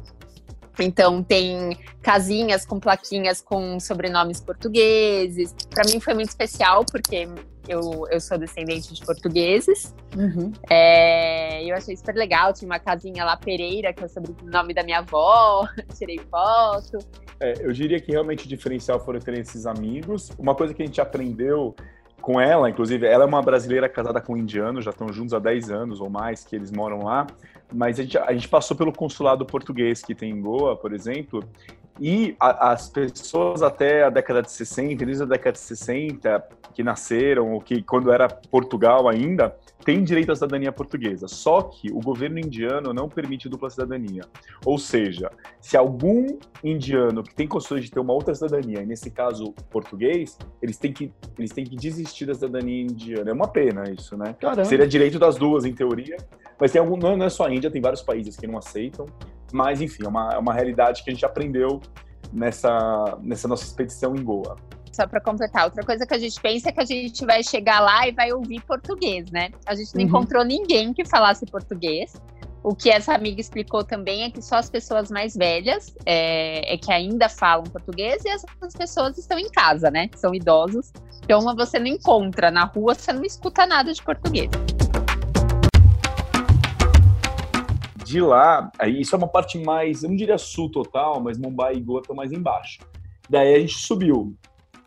Então 0.80 1.22
tem 1.22 1.78
casinhas 2.02 2.66
com 2.66 2.80
plaquinhas 2.80 3.42
com 3.42 3.80
sobrenomes 3.80 4.40
portugueses. 4.40 5.54
Para 5.70 5.84
mim 5.92 6.00
foi 6.00 6.14
muito 6.14 6.30
especial 6.30 6.86
porque 6.90 7.28
eu, 7.68 8.08
eu 8.10 8.20
sou 8.20 8.38
descendente 8.38 8.94
de 8.94 9.06
portugueses. 9.06 9.94
Uhum. 10.18 10.52
É, 10.70 11.64
eu 11.66 11.76
achei 11.76 11.96
super 11.96 12.16
legal. 12.16 12.54
Tinha 12.54 12.68
uma 12.68 12.80
casinha 12.80 13.26
lá, 13.26 13.36
Pereira, 13.36 13.94
que 13.94 14.02
é 14.02 14.06
o 14.06 14.10
sobrenome 14.10 14.74
da 14.74 14.84
minha 14.84 15.00
avó. 15.00 15.68
Tirei 15.98 16.19
foto. 16.31 16.98
É, 17.40 17.54
eu 17.60 17.72
diria 17.72 18.00
que 18.00 18.12
realmente 18.12 18.46
o 18.46 18.50
diferencial 18.50 19.00
foram 19.00 19.19
ter 19.19 19.38
esses 19.38 19.66
amigos. 19.66 20.30
Uma 20.38 20.56
coisa 20.56 20.74
que 20.74 20.81
a 20.81 20.86
gente 20.86 21.00
aprendeu 21.00 21.76
com 22.21 22.40
ela, 22.40 22.69
inclusive, 22.69 23.06
ela 23.06 23.23
é 23.23 23.28
uma 23.28 23.42
brasileira 23.42 23.90
casada 23.90 24.21
com 24.21 24.33
um 24.33 24.38
indiano, 24.38 24.81
já 24.81 24.92
estão 24.92 25.11
juntos 25.11 25.33
há 25.33 25.40
10 25.40 25.71
anos 25.71 26.02
ou 26.02 26.09
mais 26.09 26.44
que 26.44 26.56
eles 26.56 26.71
moram 26.71 27.04
lá, 27.04 27.28
mas 27.71 27.99
a 27.99 28.04
gente, 28.04 28.18
a 28.18 28.33
gente 28.33 28.47
passou 28.47 28.76
pelo 28.76 28.92
consulado 28.92 29.45
português 29.45 30.02
que 30.02 30.16
tem 30.16 30.31
em 30.31 30.42
Goa, 30.42 30.76
por 30.76 30.94
exemplo, 30.94 31.44
e 32.00 32.36
a, 32.40 32.72
as 32.72 32.90
pessoas 32.90 33.62
até 33.62 34.04
a 34.04 34.10
década 34.10 34.42
de 34.42 34.52
60, 34.52 35.04
início 35.04 35.26
da 35.26 35.36
década 35.36 35.54
de 35.54 35.60
60, 35.60 36.44
que 36.74 36.84
nasceram, 36.84 37.54
ou 37.54 37.62
que 37.62 37.82
quando 37.82 38.12
era 38.12 38.28
Portugal 38.28 39.08
ainda, 39.10 39.56
têm 39.84 40.04
direito 40.04 40.32
à 40.32 40.36
cidadania 40.36 40.72
portuguesa. 40.72 41.28
Só 41.28 41.62
que 41.64 41.92
o 41.92 42.00
governo 42.00 42.40
indiano 42.40 42.94
não 42.94 43.10
permite 43.10 43.50
dupla 43.50 43.70
cidadania. 43.70 44.24
Ou 44.66 44.78
seja, 44.78 45.32
se 45.60 45.76
algum 45.76 46.38
indiano 46.64 47.24
que 47.24 47.34
tem 47.34 47.48
condições 47.48 47.84
de 47.84 47.92
ter 47.92 48.00
uma 48.00 48.14
outra 48.14 48.34
cidadania, 48.34 48.86
nesse 48.86 49.10
caso 49.10 49.54
português, 49.70 50.38
eles 50.62 50.78
têm 50.78 50.94
que, 50.94 51.12
eles 51.38 51.52
têm 51.52 51.66
que 51.66 51.76
desistir 51.76 52.26
da 52.26 52.34
cidadania 52.34 52.84
indiana. 52.84 53.30
É 53.30 53.34
uma 53.34 53.48
pena 53.48 53.90
isso, 53.90 54.16
né? 54.18 54.36
Caramba. 54.40 54.66
Seria 54.66 54.88
direito 54.88 55.20
das 55.20 55.36
duas, 55.38 55.66
em 55.66 55.74
teoria. 55.74 56.18
Mas 56.60 56.72
tem 56.72 56.80
algum, 56.80 56.98
não 56.98 57.24
é 57.24 57.30
só 57.30 57.46
a 57.46 57.54
Índia, 57.54 57.72
tem 57.72 57.82
vários 57.82 58.02
países 58.02 58.36
que 58.36 58.46
não 58.46 58.58
aceitam. 58.58 59.06
Mas, 59.54 59.82
enfim, 59.82 60.06
é 60.06 60.08
uma, 60.08 60.30
é 60.34 60.38
uma 60.38 60.54
realidade 60.54 61.04
que 61.04 61.10
a 61.10 61.14
gente 61.14 61.26
aprendeu 61.26 61.82
nessa, 62.32 63.18
nessa 63.22 63.48
nossa 63.48 63.64
expedição 63.64 64.16
em 64.16 64.24
Goa. 64.24 64.56
Só 64.92 65.08
para 65.08 65.22
completar, 65.22 65.66
outra 65.66 65.84
coisa 65.84 66.06
que 66.06 66.14
a 66.14 66.18
gente 66.18 66.40
pensa 66.42 66.70
é 66.70 66.72
que 66.72 66.82
a 66.82 66.86
gente 66.86 67.26
vai 67.26 67.44
chegar 67.44 67.80
lá 67.80 68.08
e 68.08 68.12
vai 68.12 68.34
ouvir 68.34 68.62
português, 68.62 69.32
né? 69.32 69.50
A 69.66 69.76
gente 69.76 69.94
não 69.96 70.02
uhum. 70.02 70.08
encontrou 70.08 70.44
ninguém 70.44 70.94
que 70.94 71.06
falasse 71.06 71.46
português. 71.46 72.14
O 72.62 72.76
que 72.76 72.90
essa 72.90 73.14
amiga 73.14 73.40
explicou 73.40 73.84
também 73.84 74.24
é 74.24 74.30
que 74.30 74.42
só 74.42 74.58
as 74.58 74.70
pessoas 74.70 75.10
mais 75.10 75.36
velhas 75.36 75.96
é, 76.06 76.74
é 76.74 76.78
que 76.78 76.92
ainda 76.92 77.30
falam 77.30 77.64
português 77.64 78.26
e 78.26 78.30
as 78.30 78.44
outras 78.44 78.74
pessoas 78.74 79.18
estão 79.18 79.40
em 79.40 79.50
casa, 79.50 79.90
né? 79.90 80.10
São 80.16 80.36
idosos. 80.36 80.92
Então 81.24 81.40
você 81.56 81.80
não 81.80 81.88
encontra 81.88 82.52
na 82.52 82.66
rua, 82.66 82.94
você 82.94 83.14
não 83.14 83.24
escuta 83.24 83.66
nada 83.66 83.94
de 83.94 84.04
português. 84.04 84.50
De 88.09 88.21
lá, 88.21 88.71
isso 88.87 89.16
é 89.16 89.18
uma 89.18 89.28
parte 89.28 89.57
mais, 89.57 90.04
eu 90.04 90.09
não 90.09 90.16
diria 90.16 90.37
sul 90.37 90.69
total, 90.69 91.21
mas 91.21 91.37
Mumbai 91.37 91.75
e 91.75 91.81
Goa 91.81 92.01
estão 92.01 92.16
mais 92.16 92.31
embaixo. 92.31 92.80
Daí 93.30 93.56
a 93.56 93.59
gente 93.59 93.75
subiu. 93.75 94.35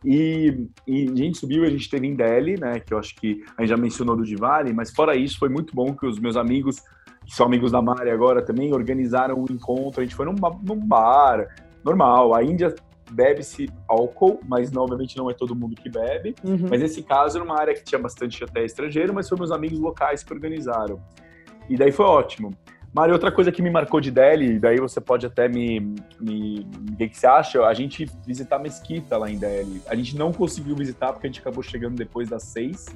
E, 0.05 0.67
e, 0.87 1.09
a 1.09 1.17
gente 1.17 1.39
subiu, 1.39 1.65
a 1.65 1.71
gente 1.71 1.89
teve 1.89 2.07
em 2.07 2.17
Delhi, 2.17 2.59
né, 2.59 2.81
que 2.81 2.93
eu 2.93 2.99
acho 2.99 3.15
que 3.15 3.45
a 3.57 3.63
gente 3.63 3.71
já 3.71 3.77
mencionou 3.77 4.17
do 4.17 4.25
Diwali, 4.25 4.73
mas 4.73 4.91
fora 4.91 5.15
isso 5.15 5.39
foi 5.39 5.49
muito 5.49 5.75
bom 5.75 5.95
que 5.95 6.05
os 6.05 6.19
meus 6.19 6.37
amigos 6.37 6.83
que 7.25 7.35
são 7.35 7.47
amigos 7.47 7.71
da 7.71 7.81
Mari 7.81 8.11
agora 8.11 8.43
também, 8.43 8.73
organizaram 8.73 9.39
um 9.39 9.47
encontro. 9.49 10.01
A 10.01 10.05
gente 10.05 10.15
foi 10.15 10.27
num, 10.27 10.35
num 10.63 10.77
bar 10.77 11.55
normal. 11.85 12.35
A 12.35 12.43
Índia 12.43 12.75
bebe-se 13.11 13.69
álcool, 13.87 14.41
mas 14.47 14.73
não, 14.73 14.83
obviamente 14.83 15.17
não 15.17 15.31
é 15.31 15.35
todo 15.35 15.55
mundo 15.55 15.77
que 15.77 15.89
bebe. 15.89 16.35
Uhum. 16.43 16.67
Mas 16.69 16.81
nesse 16.81 17.03
caso 17.03 17.39
era 17.39 17.45
uma 17.45 17.59
área 17.59 17.75
que 17.75 17.85
tinha 17.85 18.01
bastante 18.01 18.43
até 18.43 18.65
estrangeiro, 18.65 19.15
mas 19.15 19.29
foram 19.29 19.41
meus 19.41 19.53
amigos 19.53 19.79
locais 19.79 20.23
que 20.23 20.33
organizaram. 20.33 21.01
E 21.69 21.77
daí 21.77 21.93
foi 21.93 22.07
ótimo. 22.07 22.53
Mari, 22.93 23.11
outra 23.11 23.33
coisa 23.33 23.51
que 23.51 23.63
me 23.63 23.71
marcou 23.71 24.03
de 24.03 24.11
Delhi, 24.11 24.59
daí 24.59 24.79
você 24.79 25.01
pode 25.01 25.25
até 25.25 25.49
me, 25.49 25.81
me, 26.21 26.67
o 26.93 26.97
que, 26.97 27.09
você 27.17 27.27
acha? 27.27 27.65
A 27.65 27.73
gente 27.73 28.07
visitar 28.27 28.57
a 28.57 28.59
mesquita 28.59 29.17
lá 29.17 29.31
em 29.31 29.39
Delhi. 29.39 29.81
A 29.87 29.95
gente 29.95 30.15
não 30.17 30.31
conseguiu 30.31 30.77
visitar 30.77 31.11
porque 31.13 31.27
a 31.27 31.31
gente 31.31 31.41
acabou 31.41 31.63
chegando 31.63 31.97
depois 31.97 32.29
das 32.29 32.43
seis 32.43 32.87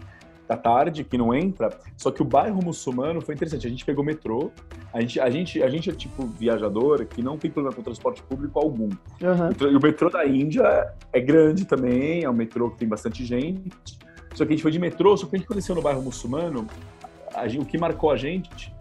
da 0.46 0.54
tarde, 0.54 1.02
que 1.02 1.16
não 1.16 1.34
entra. 1.34 1.70
Só 1.96 2.10
que 2.10 2.20
o 2.20 2.24
bairro 2.24 2.62
muçulmano 2.62 3.22
foi 3.22 3.34
interessante. 3.34 3.66
A 3.66 3.70
gente 3.70 3.86
pegou 3.86 4.04
metrô. 4.04 4.52
A 4.92 5.00
gente, 5.00 5.18
a 5.18 5.30
gente, 5.30 5.62
a 5.62 5.68
gente 5.68 5.88
é 5.88 5.92
tipo 5.94 6.26
viajador 6.26 7.06
que 7.06 7.22
não 7.22 7.38
tem 7.38 7.50
problema 7.50 7.74
com 7.74 7.82
transporte 7.82 8.22
público 8.22 8.58
algum. 8.58 8.90
Uhum. 8.90 9.70
E 9.72 9.76
o 9.76 9.80
metrô 9.80 10.10
da 10.10 10.26
Índia 10.26 10.92
é 11.10 11.20
grande 11.20 11.64
também, 11.64 12.22
é 12.22 12.30
um 12.30 12.34
metrô 12.34 12.70
que 12.70 12.76
tem 12.76 12.86
bastante 12.86 13.24
gente. 13.24 13.70
Só 14.34 14.44
que 14.44 14.52
a 14.52 14.56
gente 14.56 14.62
foi 14.62 14.70
de 14.70 14.78
metrô, 14.78 15.16
só 15.16 15.26
que 15.26 15.36
a 15.36 15.38
gente 15.38 15.48
conheceu 15.48 15.74
no 15.74 15.80
bairro 15.80 16.02
muçulmano. 16.02 16.66
Gente, 17.46 17.62
o 17.62 17.64
que 17.64 17.78
marcou 17.78 18.10
a 18.10 18.16
gente 18.16 18.76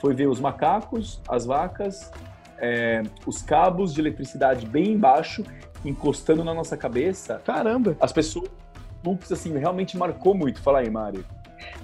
foi 0.00 0.14
ver 0.14 0.26
os 0.26 0.40
macacos, 0.40 1.20
as 1.28 1.44
vacas, 1.44 2.10
é, 2.58 3.02
os 3.26 3.42
cabos 3.42 3.94
de 3.94 4.00
eletricidade 4.00 4.66
bem 4.66 4.92
embaixo, 4.92 5.44
encostando 5.84 6.42
na 6.42 6.54
nossa 6.54 6.76
cabeça. 6.76 7.40
Caramba! 7.44 7.96
As 8.00 8.12
pessoas, 8.12 8.48
assim, 9.30 9.56
realmente 9.56 9.96
marcou 9.96 10.34
muito. 10.34 10.60
Fala 10.62 10.80
aí, 10.80 10.90
Mari. 10.90 11.24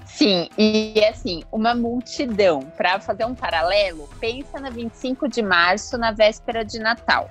Sim, 0.07 0.49
e 0.57 1.05
assim, 1.05 1.43
uma 1.53 1.75
multidão. 1.75 2.61
Para 2.61 2.99
fazer 2.99 3.27
um 3.27 3.35
paralelo, 3.35 4.09
pensa 4.19 4.59
na 4.59 4.71
25 4.71 5.29
de 5.29 5.43
março, 5.43 5.99
na 5.99 6.13
véspera 6.13 6.65
de 6.65 6.79
Natal. 6.79 7.31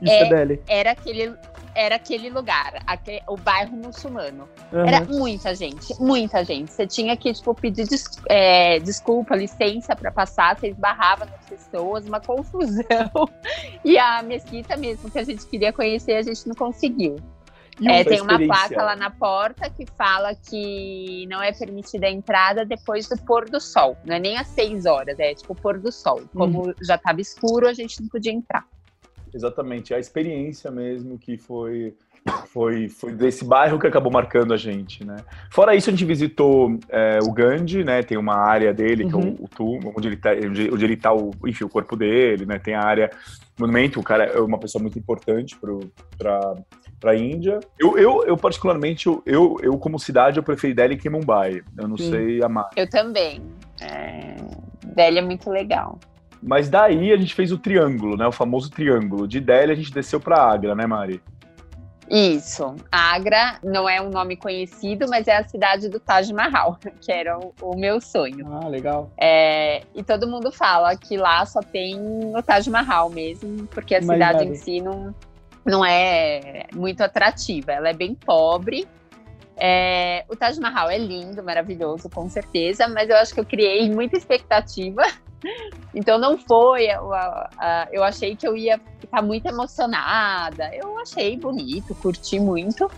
Isso 0.00 0.12
é, 0.12 0.42
é 0.42 0.58
Era 0.68 0.90
aquele 0.92 1.34
era 1.74 1.96
aquele 1.96 2.28
lugar, 2.30 2.82
aquele, 2.86 3.22
o 3.28 3.36
bairro 3.36 3.76
muçulmano. 3.76 4.48
Uhum. 4.72 4.86
Era 4.86 5.04
muita 5.04 5.54
gente, 5.54 5.94
muita 6.00 6.44
gente. 6.44 6.72
Você 6.72 6.86
tinha 6.86 7.16
que, 7.16 7.32
tipo, 7.32 7.54
pedir 7.54 7.86
des, 7.86 8.04
é, 8.28 8.78
desculpa, 8.80 9.36
licença 9.36 9.96
para 9.96 10.10
passar, 10.10 10.58
você 10.58 10.68
esbarrava 10.68 11.24
nas 11.24 11.44
pessoas, 11.46 12.06
uma 12.06 12.20
confusão. 12.20 12.82
E 13.84 13.98
a 13.98 14.22
mesquita 14.22 14.76
mesmo, 14.76 15.10
que 15.10 15.18
a 15.18 15.24
gente 15.24 15.44
queria 15.46 15.72
conhecer, 15.72 16.12
a 16.12 16.22
gente 16.22 16.46
não 16.46 16.54
conseguiu. 16.54 17.16
É, 17.84 18.04
tem 18.04 18.20
uma 18.20 18.38
placa 18.38 18.82
lá 18.82 18.94
na 18.94 19.10
porta 19.10 19.68
que 19.70 19.86
fala 19.96 20.34
que 20.34 21.26
não 21.28 21.42
é 21.42 21.52
permitida 21.52 22.06
a 22.06 22.10
entrada 22.10 22.64
depois 22.64 23.08
do 23.08 23.16
pôr 23.18 23.48
do 23.48 23.60
sol. 23.60 23.96
Não 24.04 24.16
é 24.16 24.20
nem 24.20 24.36
às 24.36 24.46
seis 24.48 24.84
horas, 24.86 25.18
é 25.18 25.34
tipo 25.34 25.54
pôr 25.54 25.78
do 25.78 25.90
sol. 25.90 26.22
Como 26.34 26.66
uhum. 26.66 26.74
já 26.82 26.96
estava 26.96 27.20
escuro, 27.20 27.66
a 27.66 27.72
gente 27.72 28.00
não 28.00 28.08
podia 28.08 28.32
entrar. 28.32 28.64
Exatamente, 29.34 29.94
a 29.94 29.98
experiência 29.98 30.70
mesmo 30.70 31.18
que 31.18 31.36
foi 31.38 31.94
foi, 32.46 32.88
foi 32.88 33.12
desse 33.12 33.44
bairro 33.44 33.80
que 33.80 33.86
acabou 33.86 34.12
marcando 34.12 34.54
a 34.54 34.56
gente, 34.56 35.04
né? 35.04 35.16
Fora 35.50 35.74
isso, 35.74 35.90
a 35.90 35.92
gente 35.92 36.04
visitou 36.04 36.78
é, 36.88 37.18
o 37.22 37.32
Gandhi, 37.32 37.82
né? 37.82 38.02
Tem 38.02 38.16
uma 38.16 38.36
área 38.36 38.72
dele, 38.72 39.04
uhum. 39.04 39.10
que 39.10 39.14
é 39.14 39.18
o, 39.18 39.22
uhum. 39.22 39.36
o 39.40 39.48
túmulo, 39.48 39.94
onde 39.96 40.08
ele 40.08 40.16
tá, 40.16 40.30
onde 40.30 40.84
ele 40.84 40.96
tá 40.96 41.12
o, 41.12 41.32
enfim, 41.46 41.64
o 41.64 41.68
corpo 41.68 41.96
dele, 41.96 42.46
né? 42.46 42.58
Tem 42.58 42.74
a 42.74 42.82
área 42.82 43.10
monumento, 43.58 43.98
o 43.98 44.04
cara 44.04 44.24
é 44.24 44.40
uma 44.40 44.58
pessoa 44.58 44.80
muito 44.80 44.98
importante 44.98 45.56
para 46.16 46.54
para 47.00 47.10
a 47.10 47.16
Índia. 47.16 47.58
Eu, 47.76 47.98
eu, 47.98 48.24
eu 48.24 48.36
particularmente, 48.36 49.08
eu, 49.08 49.20
eu, 49.26 49.56
eu, 49.60 49.76
como 49.76 49.98
cidade, 49.98 50.38
eu 50.38 50.42
preferi 50.44 50.72
Delhi 50.72 50.96
que 50.96 51.10
Mumbai. 51.10 51.60
Eu 51.76 51.88
não 51.88 51.96
Sim. 51.96 52.10
sei 52.10 52.44
amar. 52.44 52.70
Eu 52.76 52.88
também. 52.88 53.42
É... 53.80 54.36
Delhi 54.94 55.18
é 55.18 55.22
muito 55.22 55.50
legal. 55.50 55.98
Mas 56.42 56.68
daí 56.68 57.12
a 57.12 57.16
gente 57.16 57.34
fez 57.34 57.52
o 57.52 57.58
triângulo, 57.58 58.16
né? 58.16 58.26
O 58.26 58.32
famoso 58.32 58.68
triângulo. 58.68 59.28
De 59.28 59.40
Delhi 59.40 59.72
a 59.72 59.76
gente 59.76 59.92
desceu 59.92 60.18
para 60.18 60.42
Agra, 60.42 60.74
né, 60.74 60.86
Mari? 60.86 61.22
Isso. 62.10 62.74
Agra 62.90 63.58
não 63.62 63.88
é 63.88 64.00
um 64.02 64.10
nome 64.10 64.36
conhecido, 64.36 65.06
mas 65.08 65.28
é 65.28 65.36
a 65.36 65.48
cidade 65.48 65.88
do 65.88 66.00
Taj 66.00 66.32
Mahal, 66.32 66.76
que 67.00 67.12
era 67.12 67.38
o, 67.38 67.54
o 67.62 67.76
meu 67.76 68.00
sonho. 68.00 68.46
Ah, 68.52 68.68
legal. 68.68 69.10
É, 69.16 69.82
e 69.94 70.02
todo 70.02 70.26
mundo 70.26 70.50
fala 70.50 70.96
que 70.96 71.16
lá 71.16 71.46
só 71.46 71.60
tem 71.60 71.96
o 71.98 72.42
Taj 72.42 72.68
Mahal 72.68 73.08
mesmo, 73.08 73.66
porque 73.68 73.94
a 73.94 74.00
mas 74.02 74.08
cidade 74.08 74.38
vale. 74.38 74.50
em 74.50 74.54
si 74.56 74.80
não, 74.80 75.14
não 75.64 75.84
é 75.84 76.66
muito 76.74 77.02
atrativa. 77.02 77.72
Ela 77.72 77.90
é 77.90 77.94
bem 77.94 78.14
pobre. 78.14 78.86
É, 79.56 80.24
o 80.28 80.34
Taj 80.34 80.58
Mahal 80.58 80.90
é 80.90 80.98
lindo, 80.98 81.40
maravilhoso, 81.42 82.10
com 82.10 82.28
certeza, 82.28 82.88
mas 82.88 83.08
eu 83.08 83.16
acho 83.16 83.32
que 83.32 83.38
eu 83.38 83.44
criei 83.44 83.88
muita 83.88 84.16
expectativa 84.16 85.02
então 85.94 86.18
não 86.18 86.38
foi, 86.38 86.86
eu, 86.86 87.10
eu 87.90 88.02
achei 88.02 88.34
que 88.36 88.46
eu 88.46 88.56
ia 88.56 88.80
ficar 89.00 89.22
muito 89.22 89.46
emocionada. 89.46 90.74
Eu 90.74 90.98
achei 90.98 91.36
bonito, 91.36 91.94
curti 91.96 92.38
muito, 92.38 92.90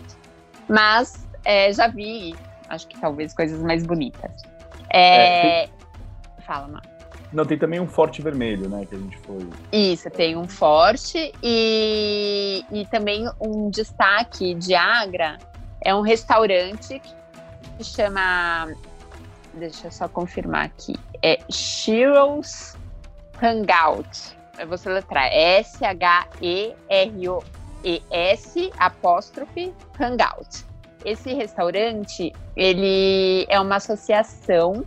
mas 0.68 1.26
é, 1.44 1.72
já 1.72 1.88
vi, 1.88 2.34
acho 2.68 2.86
que 2.88 2.98
talvez 3.00 3.34
coisas 3.34 3.60
mais 3.60 3.84
bonitas. 3.84 4.42
É, 4.90 5.62
é, 5.62 5.66
tem... 5.66 5.74
Fala, 6.46 6.68
Mar. 6.68 6.82
Não, 7.32 7.44
tem 7.44 7.58
também 7.58 7.80
um 7.80 7.88
forte 7.88 8.22
vermelho, 8.22 8.68
né, 8.68 8.86
que 8.86 8.94
a 8.94 8.98
gente 8.98 9.18
foi. 9.18 9.44
Isso, 9.72 10.08
tem 10.08 10.36
um 10.36 10.46
forte 10.46 11.32
e, 11.42 12.64
e 12.70 12.86
também 12.86 13.28
um 13.40 13.68
destaque 13.70 14.54
de 14.54 14.72
Agra 14.72 15.38
é 15.84 15.94
um 15.94 16.00
restaurante 16.00 17.02
que 17.76 17.84
chama 17.84 18.72
deixa 19.58 19.86
eu 19.88 19.92
só 19.92 20.08
confirmar 20.08 20.66
aqui. 20.66 20.94
É 21.22 21.38
Shiro's 21.50 22.76
Hangout. 23.42 24.36
Eu 24.58 24.68
vou 24.68 24.78
soletrar. 24.78 25.26
S-H-E-R-O-E-S 25.32 26.32
apóstrofe 28.78 29.72
Hangout. 29.98 30.64
Esse 31.04 31.34
restaurante, 31.34 32.32
ele 32.56 33.44
é 33.48 33.60
uma 33.60 33.76
associação 33.76 34.84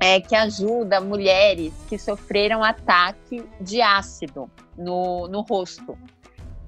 é, 0.00 0.20
que 0.20 0.34
ajuda 0.34 1.00
mulheres 1.00 1.72
que 1.88 1.98
sofreram 1.98 2.62
ataque 2.62 3.44
de 3.60 3.80
ácido 3.80 4.50
no, 4.76 5.26
no 5.28 5.40
rosto. 5.40 5.96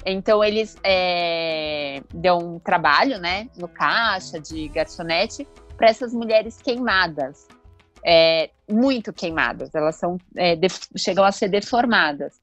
Então 0.04 0.42
eles 0.42 0.76
é, 0.82 2.02
dão 2.12 2.56
um 2.56 2.58
trabalho, 2.58 3.18
né, 3.18 3.48
no 3.56 3.68
caixa 3.68 4.40
de 4.40 4.68
garçonete 4.68 5.46
para 5.76 5.88
essas 5.88 6.12
mulheres 6.14 6.56
queimadas, 6.62 7.46
é, 8.04 8.50
muito 8.68 9.12
queimadas, 9.12 9.74
elas 9.74 9.96
são 9.96 10.16
é, 10.36 10.56
chegam 10.96 11.24
a 11.24 11.32
ser 11.32 11.48
deformadas. 11.48 12.40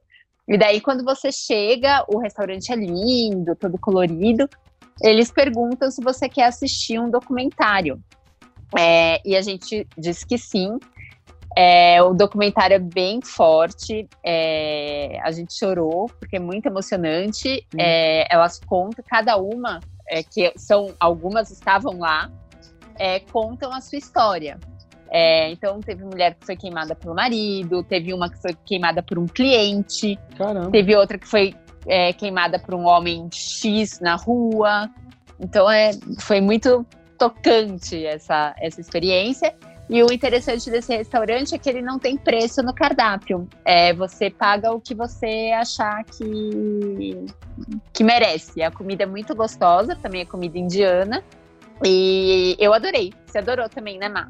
E 0.48 0.58
daí, 0.58 0.80
quando 0.80 1.04
você 1.04 1.32
chega, 1.32 2.06
o 2.08 2.20
restaurante 2.20 2.72
é 2.72 2.76
lindo, 2.76 3.54
todo 3.56 3.78
colorido. 3.78 4.50
Eles 5.02 5.30
perguntam 5.30 5.92
se 5.92 6.02
você 6.02 6.30
quer 6.30 6.46
assistir 6.46 7.00
um 7.00 7.10
documentário. 7.10 8.02
É, 8.78 9.22
e 9.26 9.36
a 9.36 9.42
gente 9.42 9.86
diz 9.98 10.24
que 10.24 10.38
sim. 10.38 10.78
É, 11.60 12.04
o 12.04 12.14
documentário 12.14 12.76
é 12.76 12.80
bem 12.80 13.20
forte. 13.20 14.08
É, 14.24 15.20
a 15.24 15.32
gente 15.32 15.58
chorou, 15.58 16.08
porque 16.20 16.36
é 16.36 16.40
muito 16.40 16.68
emocionante. 16.68 17.66
Hum. 17.74 17.78
elas 18.30 18.60
contam, 18.60 19.04
cada 19.10 19.38
uma, 19.38 19.80
é, 20.08 20.22
que 20.22 20.54
são 20.56 20.94
algumas 21.00 21.50
estavam 21.50 21.98
lá, 21.98 22.32
é, 23.00 23.20
contam 23.20 23.74
a 23.74 23.82
sua 23.82 23.98
história. 23.98 24.60
É, 25.10 25.50
então, 25.50 25.80
teve 25.80 26.04
mulher 26.04 26.36
que 26.36 26.46
foi 26.46 26.56
queimada 26.56 26.94
pelo 26.94 27.16
marido, 27.16 27.84
teve 27.84 28.14
uma 28.14 28.30
que 28.30 28.40
foi 28.40 28.54
queimada 28.66 29.02
por 29.02 29.18
um 29.18 29.26
cliente, 29.26 30.20
Caramba. 30.38 30.70
teve 30.70 30.96
outra 30.96 31.18
que 31.18 31.28
foi 31.28 31.56
é, 31.88 32.14
queimada 32.14 32.60
por 32.60 32.76
um 32.76 32.86
homem 32.86 33.28
X 33.32 34.00
na 34.00 34.16
rua. 34.16 34.90
Então, 35.40 35.70
é, 35.70 35.92
foi 36.20 36.40
muito 36.40 36.86
tocante 37.18 38.06
essa, 38.06 38.54
essa 38.60 38.80
experiência. 38.80 39.56
E 39.90 40.04
o 40.04 40.12
interessante 40.12 40.70
desse 40.70 40.96
restaurante 40.96 41.56
é 41.56 41.58
que 41.58 41.70
ele 41.70 41.82
não 41.82 41.98
tem 41.98 42.18
preço 42.18 42.62
no 42.62 42.74
cardápio. 42.74 43.48
É, 43.64 43.94
você 43.94 44.30
paga 44.30 44.72
o 44.72 44.82
que 44.82 44.94
você 44.94 45.52
achar 45.58 46.04
que, 46.04 47.26
que 47.94 48.04
merece. 48.04 48.62
A 48.62 48.70
comida 48.70 49.04
é 49.04 49.06
muito 49.06 49.34
gostosa, 49.34 49.96
também 49.96 50.22
é 50.22 50.26
comida 50.26 50.58
indiana. 50.58 51.24
E 51.86 52.58
eu 52.60 52.74
adorei. 52.74 53.14
Você 53.26 53.38
adorou 53.38 53.70
também, 53.70 53.98
né, 53.98 54.10
Má? 54.10 54.28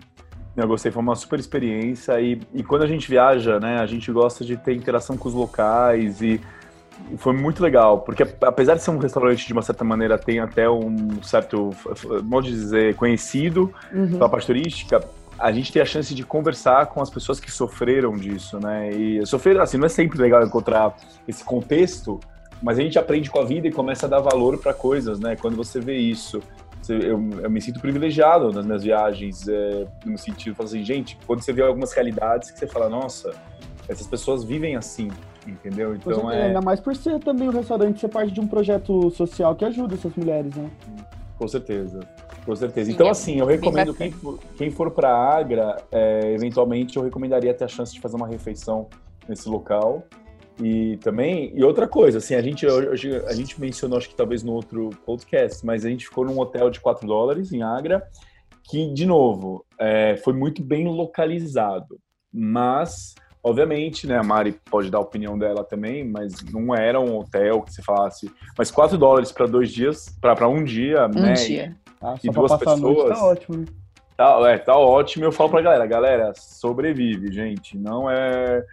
Eu 0.55 0.67
gostei, 0.67 0.91
foi 0.91 1.01
uma 1.01 1.15
super 1.15 1.39
experiência. 1.39 2.19
E, 2.21 2.39
e 2.53 2.63
quando 2.63 2.83
a 2.83 2.87
gente 2.87 3.09
viaja, 3.09 3.59
né, 3.59 3.79
a 3.79 3.85
gente 3.87 4.11
gosta 4.11 4.45
de 4.45 4.57
ter 4.57 4.75
interação 4.75 5.17
com 5.17 5.27
os 5.27 5.33
locais 5.33 6.21
e 6.21 6.39
foi 7.17 7.33
muito 7.33 7.61
legal, 7.61 7.99
porque 8.01 8.23
apesar 8.41 8.75
de 8.75 8.81
ser 8.81 8.89
um 8.89 8.97
restaurante 8.97 9.45
de 9.45 9.53
uma 9.53 9.61
certa 9.61 9.83
maneira 9.83 10.17
tem 10.17 10.39
até 10.39 10.67
um 10.67 11.21
certo 11.21 11.69
modo 12.23 12.47
de 12.47 12.53
dizer 12.53 12.95
conhecido 12.95 13.71
uhum. 13.93 14.09
pela 14.09 14.27
parte 14.27 14.47
turística, 14.47 14.99
a 15.39 15.51
gente 15.51 15.71
tem 15.71 15.81
a 15.81 15.85
chance 15.85 16.13
de 16.13 16.23
conversar 16.23 16.87
com 16.87 17.01
as 17.01 17.09
pessoas 17.09 17.39
que 17.39 17.51
sofreram 17.51 18.13
disso, 18.15 18.59
né? 18.59 18.91
E 18.91 19.25
sofrer 19.25 19.59
assim 19.59 19.77
não 19.77 19.85
é 19.85 19.89
sempre 19.89 20.19
legal 20.19 20.43
encontrar 20.43 20.95
esse 21.27 21.43
contexto, 21.43 22.19
mas 22.61 22.79
a 22.79 22.81
gente 22.81 22.97
aprende 22.97 23.29
com 23.29 23.39
a 23.39 23.45
vida 23.45 23.67
e 23.67 23.71
começa 23.71 24.05
a 24.05 24.09
dar 24.09 24.19
valor 24.19 24.57
para 24.57 24.73
coisas, 24.73 25.19
né? 25.19 25.35
Quando 25.35 25.55
você 25.55 25.79
vê 25.79 25.97
isso 25.97 26.41
eu, 26.89 27.29
eu, 27.41 27.49
me 27.49 27.61
sinto 27.61 27.79
privilegiado 27.79 28.51
nas 28.51 28.65
minhas 28.65 28.83
viagens, 28.83 29.47
é, 29.47 29.87
no 30.05 30.17
sentido, 30.17 30.55
falo 30.55 30.69
assim, 30.69 30.83
gente, 30.83 31.17
quando 31.25 31.41
você 31.41 31.51
vê 31.51 31.61
algumas 31.61 31.91
realidades 31.91 32.51
que 32.51 32.59
você 32.59 32.67
fala, 32.67 32.87
nossa, 32.89 33.33
essas 33.87 34.07
pessoas 34.07 34.43
vivem 34.43 34.75
assim, 34.75 35.09
entendeu? 35.45 35.95
Então 35.95 36.31
é... 36.31 36.47
Ainda 36.47 36.61
mais 36.61 36.79
por 36.79 36.95
ser 36.95 37.19
também 37.19 37.49
um 37.49 37.51
restaurante, 37.51 37.99
ser 37.99 38.09
parte 38.09 38.31
de 38.31 38.39
um 38.39 38.47
projeto 38.47 39.09
social 39.11 39.55
que 39.55 39.65
ajuda 39.65 39.95
essas 39.95 40.13
mulheres, 40.15 40.53
né? 40.55 40.69
Com 41.37 41.47
certeza. 41.47 41.99
Com 42.47 42.55
certeza. 42.55 42.85
Sim, 42.85 42.93
então, 42.93 43.07
é 43.07 43.09
assim, 43.09 43.39
eu 43.39 43.45
recomendo 43.45 43.93
quem 43.93 44.09
for, 44.09 44.39
quem 44.55 44.71
for 44.71 44.89
para 44.89 45.13
Agra, 45.13 45.83
é, 45.91 46.31
eventualmente 46.33 46.95
eu 46.95 47.03
recomendaria 47.03 47.53
ter 47.53 47.65
a 47.65 47.67
chance 47.67 47.93
de 47.93 47.99
fazer 47.99 48.15
uma 48.15 48.25
refeição 48.25 48.87
nesse 49.27 49.49
local. 49.49 50.07
E 50.57 50.95
também, 50.97 51.51
e 51.53 51.61
outra 51.61 51.89
coisa, 51.89 52.19
assim, 52.19 52.35
a 52.35 52.41
gente, 52.41 52.65
hoje, 52.65 53.13
a 53.27 53.33
gente 53.33 53.59
mencionou, 53.59 53.97
acho 53.97 54.07
que 54.07 54.15
talvez 54.15 54.43
no 54.43 54.53
outro 54.53 54.91
podcast, 55.05 55.63
mas 55.65 55.85
a 55.85 55.89
gente 55.89 56.05
ficou 56.05 56.23
num 56.23 56.39
hotel 56.39 56.69
de 56.69 56.79
4 56.79 57.05
dólares 57.05 57.51
em 57.51 57.61
Agra, 57.61 58.07
que, 58.63 58.93
de 58.93 59.05
novo, 59.05 59.65
é, 59.77 60.15
foi 60.15 60.31
muito 60.31 60.63
bem 60.63 60.87
localizado. 60.87 61.99
Mas, 62.31 63.13
obviamente, 63.43 64.07
né, 64.07 64.17
a 64.17 64.23
Mari 64.23 64.57
pode 64.71 64.89
dar 64.89 64.99
a 64.99 65.01
opinião 65.01 65.37
dela 65.37 65.65
também, 65.65 66.07
mas 66.07 66.41
não 66.51 66.73
era 66.73 66.97
um 66.97 67.17
hotel 67.17 67.61
que 67.61 67.73
você 67.73 67.83
falasse. 67.83 68.31
Mas 68.57 68.71
4 68.71 68.97
dólares 68.97 69.33
para 69.33 69.47
dois 69.47 69.69
dias, 69.69 70.17
para 70.21 70.47
um 70.47 70.63
dia, 70.63 71.07
um 71.07 71.09
né? 71.09 71.33
Dia. 71.33 71.75
Ah, 72.01 72.15
e 72.23 72.29
duas 72.29 72.55
pessoas. 72.57 72.81
Noite, 72.81 73.09
tá 73.09 73.25
ótimo. 73.25 73.65
Tá, 74.15 74.51
é, 74.51 74.57
tá 74.57 74.75
ótimo. 74.75 75.25
Eu 75.25 75.31
falo 75.31 75.49
pra 75.49 75.61
galera, 75.61 75.85
galera, 75.85 76.33
sobrevive, 76.35 77.31
gente. 77.31 77.77
Não 77.77 78.09
é 78.09 78.63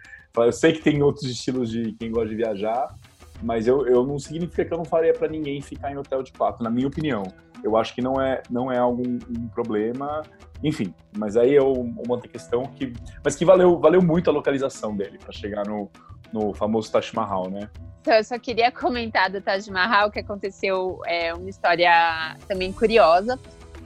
eu 0.43 0.51
sei 0.51 0.73
que 0.73 0.81
tem 0.81 1.01
outros 1.01 1.25
estilos 1.25 1.69
de 1.69 1.93
quem 1.93 2.11
gosta 2.11 2.29
de 2.29 2.35
viajar, 2.35 2.93
mas 3.41 3.67
eu, 3.67 3.87
eu 3.87 4.05
não 4.05 4.19
significa 4.19 4.65
que 4.65 4.73
eu 4.73 4.77
não 4.77 4.85
faria 4.85 5.13
para 5.13 5.27
ninguém 5.27 5.61
ficar 5.61 5.91
em 5.91 5.97
hotel 5.97 6.23
de 6.23 6.31
quatro, 6.33 6.63
na 6.63 6.69
minha 6.69 6.87
opinião. 6.87 7.23
Eu 7.63 7.77
acho 7.77 7.95
que 7.95 8.01
não 8.01 8.19
é, 8.21 8.41
não 8.49 8.71
é 8.71 8.77
algum 8.77 9.17
um 9.37 9.47
problema. 9.47 10.21
Enfim, 10.63 10.93
mas 11.17 11.37
aí 11.37 11.55
é 11.55 11.61
uma 11.61 12.01
outra 12.07 12.27
questão 12.27 12.63
que. 12.63 12.93
Mas 13.23 13.35
que 13.35 13.45
valeu, 13.45 13.79
valeu 13.79 14.01
muito 14.01 14.29
a 14.29 14.33
localização 14.33 14.95
dele 14.95 15.17
para 15.17 15.31
chegar 15.31 15.65
no, 15.65 15.89
no 16.31 16.53
famoso 16.53 16.91
Taj 16.91 17.15
Mahal, 17.15 17.49
né? 17.49 17.69
Então, 18.05 18.13
eu 18.13 18.23
só 18.23 18.37
queria 18.37 18.71
comentar 18.71 19.31
do 19.31 19.41
Taj 19.41 19.67
Mahal 19.71 20.11
que 20.11 20.19
aconteceu 20.19 21.01
é, 21.07 21.33
uma 21.33 21.49
história 21.49 22.37
também 22.47 22.71
curiosa. 22.71 23.39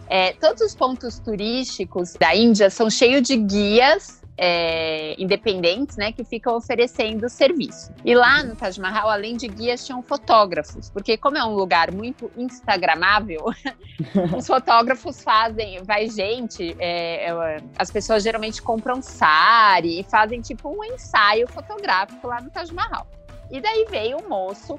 É, 0.10 0.34
todos 0.34 0.62
os 0.62 0.76
pontos 0.76 1.20
turísticos 1.20 2.16
da 2.16 2.36
Índia 2.36 2.70
são 2.70 2.90
cheios 2.90 3.26
de 3.26 3.38
guias 3.38 4.22
é, 4.38 5.16
independentes, 5.18 5.96
né, 5.96 6.12
que 6.12 6.26
ficam 6.26 6.58
oferecendo 6.58 7.30
serviço. 7.30 7.94
E 8.04 8.14
lá 8.14 8.44
no 8.44 8.58
Taj 8.58 8.78
Mahal, 8.82 9.10
além 9.10 9.38
de 9.38 9.48
guias, 9.48 9.86
tinham 9.86 10.04
fotógrafos, 10.04 10.90
porque 10.90 11.16
como 11.16 11.38
é 11.38 11.46
um 11.46 11.56
lugar 11.56 11.90
muito 11.90 12.30
instagramável, 12.36 13.46
os 14.38 14.46
fotógrafos 14.46 15.24
fazem, 15.24 15.82
vai 15.84 16.10
gente, 16.10 16.76
é, 16.78 17.30
é, 17.30 17.58
as 17.78 17.90
pessoas 17.90 18.22
geralmente 18.22 18.62
compram 18.62 19.02
sari 19.02 20.02
e 20.02 20.04
fazem 20.04 20.42
tipo 20.42 20.68
um 20.68 20.84
ensaio 20.84 21.48
fotográfico 21.48 22.28
lá 22.28 22.42
no 22.42 22.50
Taj 22.50 22.74
Mahal. 22.74 23.08
E 23.52 23.60
daí 23.60 23.86
veio 23.90 24.18
um 24.24 24.30
moço 24.30 24.78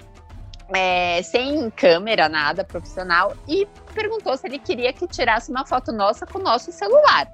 é, 0.75 1.23
sem 1.23 1.71
câmera, 1.71 2.29
nada 2.29 2.65
profissional, 2.65 3.37
e 3.49 3.67
perguntou 3.93 4.37
se 4.37 4.47
ele 4.47 4.59
queria 4.59 4.93
que 4.93 5.07
tirasse 5.07 5.51
uma 5.51 5.67
foto 5.67 5.93
nossa 5.93 6.27
com 6.27 6.39
o 6.39 6.43
nosso 6.43 6.71
celular. 6.71 7.31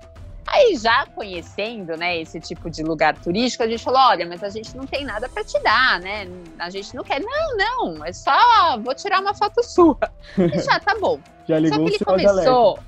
Aí, 0.47 0.76
já 0.76 1.05
conhecendo, 1.07 1.97
né, 1.97 2.21
esse 2.21 2.38
tipo 2.38 2.71
de 2.71 2.83
lugar 2.83 3.19
turístico, 3.19 3.64
a 3.64 3.69
gente 3.69 3.83
falou: 3.83 4.00
olha, 4.00 4.25
mas 4.25 4.45
a 4.45 4.49
gente 4.49 4.76
não 4.76 4.87
tem 4.87 5.05
nada 5.05 5.28
para 5.28 5.43
te 5.43 5.59
dar, 5.61 5.99
né? 6.00 6.28
A 6.59 6.71
gente 6.71 6.95
não 6.95 7.02
quer. 7.02 7.21
Não, 7.21 7.57
não, 7.57 8.05
é 8.05 8.12
só 8.12 8.78
vou 8.78 8.95
tirar 8.95 9.21
uma 9.21 9.35
foto 9.35 9.62
sua. 9.64 9.99
E 10.38 10.59
já 10.61 10.78
tá 10.78 10.97
bom. 11.00 11.19
já 11.49 11.59
ligou 11.59 11.78
só 11.78 11.85
que 11.85 11.95
ele 11.97 12.05
começou. 12.05 12.78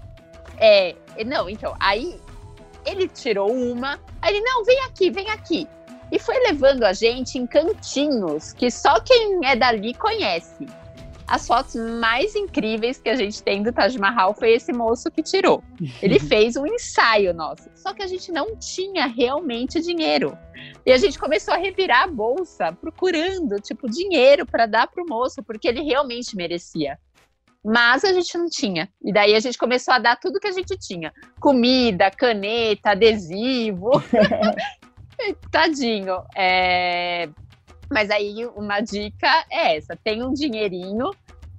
É, 0.56 0.94
não, 1.26 1.48
então, 1.50 1.74
aí 1.80 2.20
ele 2.86 3.08
tirou 3.08 3.52
uma, 3.52 3.98
aí 4.22 4.34
ele, 4.34 4.40
não, 4.40 4.64
vem 4.64 4.80
aqui, 4.84 5.10
vem 5.10 5.28
aqui. 5.30 5.68
E 6.10 6.18
foi 6.18 6.38
levando 6.46 6.84
a 6.84 6.92
gente 6.92 7.38
em 7.38 7.46
cantinhos 7.46 8.52
que 8.52 8.70
só 8.70 9.00
quem 9.00 9.46
é 9.46 9.54
dali 9.54 9.94
conhece. 9.94 10.66
As 11.26 11.46
fotos 11.46 11.74
mais 11.74 12.34
incríveis 12.34 12.98
que 12.98 13.10
a 13.10 13.14
gente 13.14 13.42
tem 13.42 13.62
do 13.62 13.70
Taj 13.70 13.98
Mahal 13.98 14.32
foi 14.32 14.52
esse 14.52 14.72
moço 14.72 15.10
que 15.10 15.22
tirou. 15.22 15.62
Ele 16.00 16.18
fez 16.18 16.56
um 16.56 16.66
ensaio 16.66 17.34
nosso. 17.34 17.68
Só 17.74 17.92
que 17.92 18.02
a 18.02 18.06
gente 18.06 18.32
não 18.32 18.56
tinha 18.56 19.06
realmente 19.06 19.78
dinheiro. 19.78 20.36
E 20.86 20.90
a 20.90 20.96
gente 20.96 21.18
começou 21.18 21.52
a 21.52 21.58
revirar 21.58 22.04
a 22.04 22.06
bolsa 22.06 22.72
procurando, 22.72 23.60
tipo, 23.60 23.90
dinheiro 23.90 24.46
para 24.46 24.64
dar 24.64 24.86
pro 24.88 25.04
moço, 25.06 25.42
porque 25.42 25.68
ele 25.68 25.82
realmente 25.82 26.34
merecia. 26.34 26.98
Mas 27.62 28.04
a 28.04 28.12
gente 28.14 28.38
não 28.38 28.48
tinha. 28.48 28.88
E 29.04 29.12
daí 29.12 29.34
a 29.34 29.40
gente 29.40 29.58
começou 29.58 29.92
a 29.92 29.98
dar 29.98 30.16
tudo 30.16 30.40
que 30.40 30.48
a 30.48 30.52
gente 30.52 30.78
tinha: 30.78 31.12
comida, 31.38 32.10
caneta, 32.10 32.92
adesivo. 32.92 33.90
Tadinho. 35.50 36.22
É... 36.36 37.28
Mas 37.90 38.10
aí 38.10 38.46
uma 38.54 38.80
dica 38.80 39.44
é 39.50 39.76
essa: 39.76 39.96
tem 39.96 40.22
um 40.22 40.32
dinheirinho. 40.32 41.10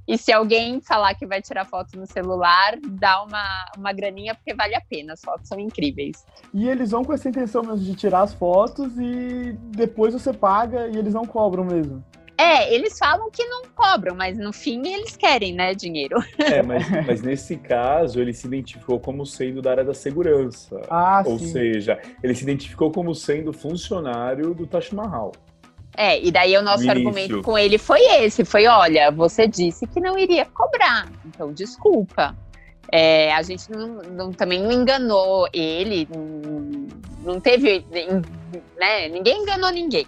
E 0.08 0.18
se 0.18 0.34
alguém 0.34 0.82
falar 0.82 1.14
que 1.14 1.28
vai 1.28 1.40
tirar 1.40 1.66
foto 1.66 1.96
no 1.96 2.08
celular, 2.08 2.80
dá 2.84 3.22
uma, 3.22 3.66
uma 3.78 3.94
graninha, 3.94 4.34
porque 4.34 4.56
vale 4.56 4.74
a 4.74 4.82
pena, 4.82 5.14
as 5.14 5.22
fotos 5.22 5.48
são 5.48 5.60
incríveis. 5.60 6.26
E 6.52 6.68
eles 6.68 6.90
vão 6.90 7.06
com 7.06 7.14
essa 7.14 7.30
intenção 7.30 7.62
mesmo 7.62 7.86
de 7.86 7.94
tirar 7.94 8.24
as 8.24 8.34
fotos 8.34 8.92
e 8.98 9.54
depois 9.68 10.12
você 10.12 10.34
paga 10.34 10.88
e 10.88 10.98
eles 10.98 11.14
não 11.14 11.28
cobram 11.28 11.64
mesmo. 11.64 12.04
É, 12.40 12.74
eles 12.74 12.98
falam 12.98 13.30
que 13.30 13.44
não 13.44 13.64
cobram, 13.76 14.16
mas 14.16 14.38
no 14.38 14.54
fim 14.54 14.88
eles 14.88 15.18
querem, 15.18 15.54
né, 15.54 15.76
dinheiro. 15.76 16.18
É, 16.40 16.64
mas, 16.64 16.90
mas 17.06 17.22
nesse 17.22 17.58
caso 17.58 18.22
ele 18.22 18.34
se 18.34 18.48
identificou 18.48 18.98
como 18.98 19.26
sendo 19.26 19.62
da 19.62 19.72
área 19.72 19.84
da 19.84 19.94
segurança. 19.94 20.82
Ah, 20.90 21.22
Ou 21.26 21.38
sim. 21.38 21.48
seja, 21.48 22.00
ele 22.24 22.34
se 22.34 22.44
identificou 22.44 22.92
como 22.92 23.14
sendo 23.14 23.52
funcionário 23.52 24.54
do 24.54 24.66
Taj 24.66 24.96
Mahal. 24.96 25.34
É, 25.98 26.20
e 26.24 26.32
daí 26.32 26.56
o 26.56 26.62
nosso 26.62 26.90
argumento 26.90 27.42
com 27.42 27.58
ele 27.58 27.78
foi 27.78 28.00
esse: 28.24 28.46
foi, 28.46 28.68
olha, 28.68 29.12
você 29.12 29.46
disse 29.46 29.86
que 29.86 30.00
não 30.00 30.18
iria 30.18 30.46
cobrar, 30.46 31.12
então 31.26 31.52
desculpa. 31.52 32.36
É, 32.92 33.34
a 33.34 33.42
gente 33.42 33.70
não, 33.70 34.02
não, 34.02 34.32
também 34.32 34.64
não 34.64 34.72
enganou 34.72 35.48
ele, 35.54 36.08
não, 36.10 37.34
não 37.34 37.40
teve, 37.40 37.86
né? 38.80 39.10
Ninguém 39.10 39.42
enganou 39.42 39.70
ninguém. 39.72 40.08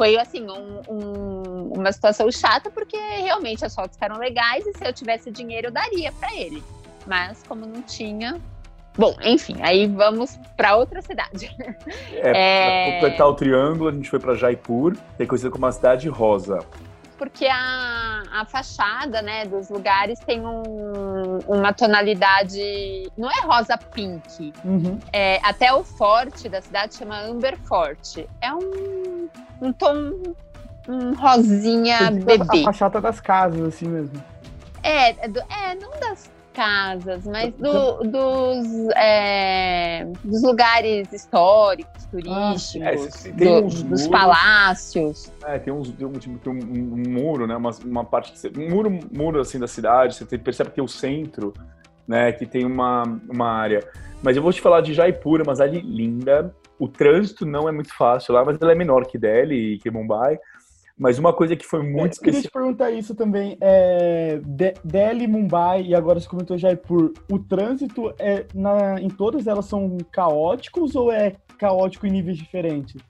Foi 0.00 0.16
assim 0.16 0.46
um, 0.48 0.80
um, 0.88 1.72
uma 1.76 1.92
situação 1.92 2.32
chata 2.32 2.70
porque 2.70 2.96
realmente 2.96 3.66
as 3.66 3.74
fotos 3.74 3.96
ficaram 3.96 4.16
legais 4.16 4.66
e 4.66 4.72
se 4.72 4.82
eu 4.82 4.94
tivesse 4.94 5.30
dinheiro 5.30 5.66
eu 5.66 5.70
daria 5.70 6.10
para 6.12 6.34
ele. 6.34 6.64
Mas 7.06 7.42
como 7.46 7.66
não 7.66 7.82
tinha, 7.82 8.40
Bom, 8.96 9.14
enfim, 9.22 9.56
aí 9.60 9.86
vamos 9.86 10.38
para 10.56 10.74
outra 10.74 11.02
cidade. 11.02 11.54
É, 12.12 12.30
é... 12.30 12.84
Para 12.90 12.92
completar 12.94 13.28
o 13.28 13.34
triângulo, 13.34 13.90
a 13.90 13.92
gente 13.92 14.08
foi 14.08 14.18
para 14.18 14.34
Jaipur, 14.34 14.94
que 15.18 15.22
é 15.22 15.26
conhecida 15.26 15.50
como 15.50 15.66
a 15.66 15.72
cidade 15.72 16.08
rosa. 16.08 16.60
Porque 17.20 17.46
a, 17.46 18.22
a 18.32 18.46
fachada 18.46 19.20
né, 19.20 19.44
dos 19.44 19.68
lugares 19.68 20.18
tem 20.20 20.40
um, 20.40 21.38
uma 21.46 21.70
tonalidade. 21.70 23.12
Não 23.14 23.30
é 23.30 23.42
rosa 23.42 23.76
pink. 23.76 24.54
Uhum. 24.64 24.98
É, 25.12 25.38
até 25.42 25.70
o 25.70 25.84
forte 25.84 26.48
da 26.48 26.62
cidade 26.62 26.94
chama 26.94 27.20
Amber 27.20 27.58
Forte. 27.58 28.26
É 28.40 28.54
um, 28.54 29.28
um 29.60 29.70
tom 29.70 30.34
um 30.88 31.12
rosinha 31.12 32.10
bebê. 32.10 32.62
A 32.62 32.64
fachada 32.64 33.02
das 33.02 33.20
casas, 33.20 33.60
assim 33.68 33.86
mesmo. 33.86 34.24
É, 34.82 35.10
é, 35.10 35.26
é 35.26 35.74
não 35.74 35.90
das 36.00 36.30
casas, 36.60 37.26
mas 37.26 37.54
do, 37.54 38.02
dos, 38.04 38.88
é, 38.94 40.04
dos 40.22 40.42
lugares 40.42 41.10
históricos, 41.10 42.04
turísticos, 42.04 43.26
ah, 43.26 43.30
do, 43.30 43.62
dos 43.62 43.82
muros, 43.82 44.08
palácios. 44.08 45.32
É, 45.42 45.58
tem, 45.58 45.72
uns, 45.72 45.90
tem, 45.90 46.06
um, 46.06 46.12
tipo, 46.12 46.36
tem 46.38 46.52
um, 46.52 46.58
um, 46.58 47.02
muro, 47.08 47.46
né? 47.46 47.56
Uma, 47.56 47.70
uma 47.82 48.04
parte 48.04 48.32
que 48.32 48.60
um 48.60 48.68
muro, 48.68 48.98
muro 49.10 49.40
assim 49.40 49.58
da 49.58 49.66
cidade, 49.66 50.16
você 50.16 50.36
percebe 50.36 50.68
que 50.68 50.76
tem 50.76 50.84
o 50.84 50.88
centro, 50.88 51.54
né? 52.06 52.30
Que 52.30 52.44
tem 52.44 52.66
uma, 52.66 53.04
uma 53.26 53.50
área. 53.50 53.82
Mas 54.22 54.36
eu 54.36 54.42
vou 54.42 54.52
te 54.52 54.60
falar 54.60 54.82
de 54.82 54.92
Jaipur, 54.92 55.40
uma 55.40 55.54
cidade 55.54 55.80
linda. 55.80 56.54
O 56.78 56.88
trânsito 56.88 57.46
não 57.46 57.70
é 57.70 57.72
muito 57.72 57.96
fácil 57.96 58.34
lá, 58.34 58.44
mas 58.44 58.60
ela 58.60 58.72
é 58.72 58.74
menor 58.74 59.06
que 59.06 59.16
Delhi 59.16 59.74
e 59.74 59.78
que 59.78 59.90
Mumbai. 59.90 60.38
Mas 61.00 61.18
uma 61.18 61.32
coisa 61.32 61.56
que 61.56 61.64
foi 61.64 61.82
muito 61.82 62.12
especial. 62.12 62.34
Queria 62.34 62.42
te 62.42 62.52
perguntar 62.52 62.90
isso 62.90 63.14
também. 63.14 63.56
É, 63.58 64.38
Delhi, 64.84 65.26
Mumbai 65.26 65.80
e 65.80 65.94
agora 65.94 66.20
você 66.20 66.28
comentou 66.28 66.58
Jaipur. 66.58 67.14
O 67.32 67.38
trânsito 67.38 68.12
é 68.18 68.44
na, 68.54 69.00
em 69.00 69.08
todas 69.08 69.46
elas 69.46 69.64
são 69.64 69.96
caóticos 70.12 70.94
ou 70.94 71.10
é 71.10 71.36
caótico 71.56 72.06
em 72.06 72.10
níveis 72.10 72.36
diferentes? 72.36 73.00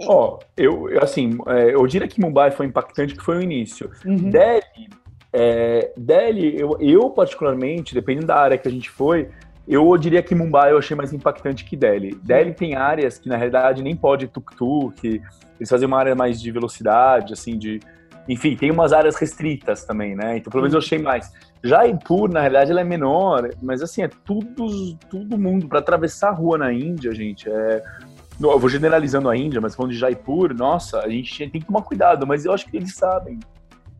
Ó, 0.00 0.34
oh, 0.34 0.38
eu 0.56 1.00
assim, 1.00 1.38
é, 1.46 1.72
eu 1.72 1.86
diria 1.86 2.08
que 2.08 2.20
Mumbai 2.20 2.50
foi 2.50 2.66
impactante 2.66 3.14
que 3.14 3.22
foi 3.22 3.38
o 3.38 3.42
início. 3.42 3.88
Uhum. 4.04 4.28
Delhi, 4.28 4.88
é, 5.32 5.92
Delhi, 5.96 6.58
eu, 6.58 6.76
eu 6.80 7.08
particularmente, 7.10 7.94
dependendo 7.94 8.26
da 8.26 8.36
área 8.36 8.58
que 8.58 8.66
a 8.66 8.70
gente 8.70 8.90
foi, 8.90 9.28
eu 9.66 9.96
diria 9.96 10.22
que 10.22 10.34
Mumbai 10.34 10.72
eu 10.72 10.78
achei 10.78 10.96
mais 10.96 11.12
impactante 11.12 11.64
que 11.64 11.76
Delhi. 11.76 12.14
Delhi 12.22 12.52
tem 12.52 12.74
áreas 12.74 13.18
que 13.18 13.28
na 13.28 13.36
realidade 13.36 13.82
nem 13.82 13.94
pode 13.94 14.28
tuk-tuk, 14.28 15.22
eles 15.58 15.68
fazem 15.68 15.86
uma 15.86 15.98
área 15.98 16.14
mais 16.14 16.40
de 16.40 16.50
velocidade, 16.50 17.32
assim, 17.32 17.56
de, 17.56 17.80
enfim, 18.28 18.56
tem 18.56 18.70
umas 18.70 18.92
áreas 18.92 19.16
restritas 19.16 19.84
também, 19.84 20.14
né? 20.14 20.36
Então, 20.36 20.50
pelo 20.50 20.62
menos 20.62 20.74
eu 20.74 20.80
achei 20.80 20.98
mais. 20.98 21.32
Jaipur, 21.62 22.30
na 22.30 22.40
realidade, 22.40 22.70
ela 22.70 22.80
é 22.80 22.84
menor, 22.84 23.50
mas 23.62 23.82
assim, 23.82 24.02
é 24.02 24.08
tudo, 24.08 24.96
tudo 25.08 25.38
mundo. 25.38 25.68
Para 25.68 25.78
atravessar 25.78 26.30
a 26.30 26.32
rua 26.32 26.58
na 26.58 26.72
Índia, 26.72 27.12
gente, 27.14 27.48
é. 27.48 27.82
Eu 28.40 28.58
vou 28.58 28.68
generalizando 28.68 29.28
a 29.28 29.36
Índia, 29.36 29.60
mas 29.60 29.74
falando 29.74 29.92
de 29.92 29.98
Jaipur, 29.98 30.52
nossa, 30.52 30.98
a 31.00 31.08
gente 31.08 31.48
tem 31.48 31.60
que 31.60 31.66
tomar 31.66 31.82
cuidado, 31.82 32.26
mas 32.26 32.44
eu 32.44 32.52
acho 32.52 32.66
que 32.66 32.76
eles 32.76 32.94
sabem. 32.94 33.38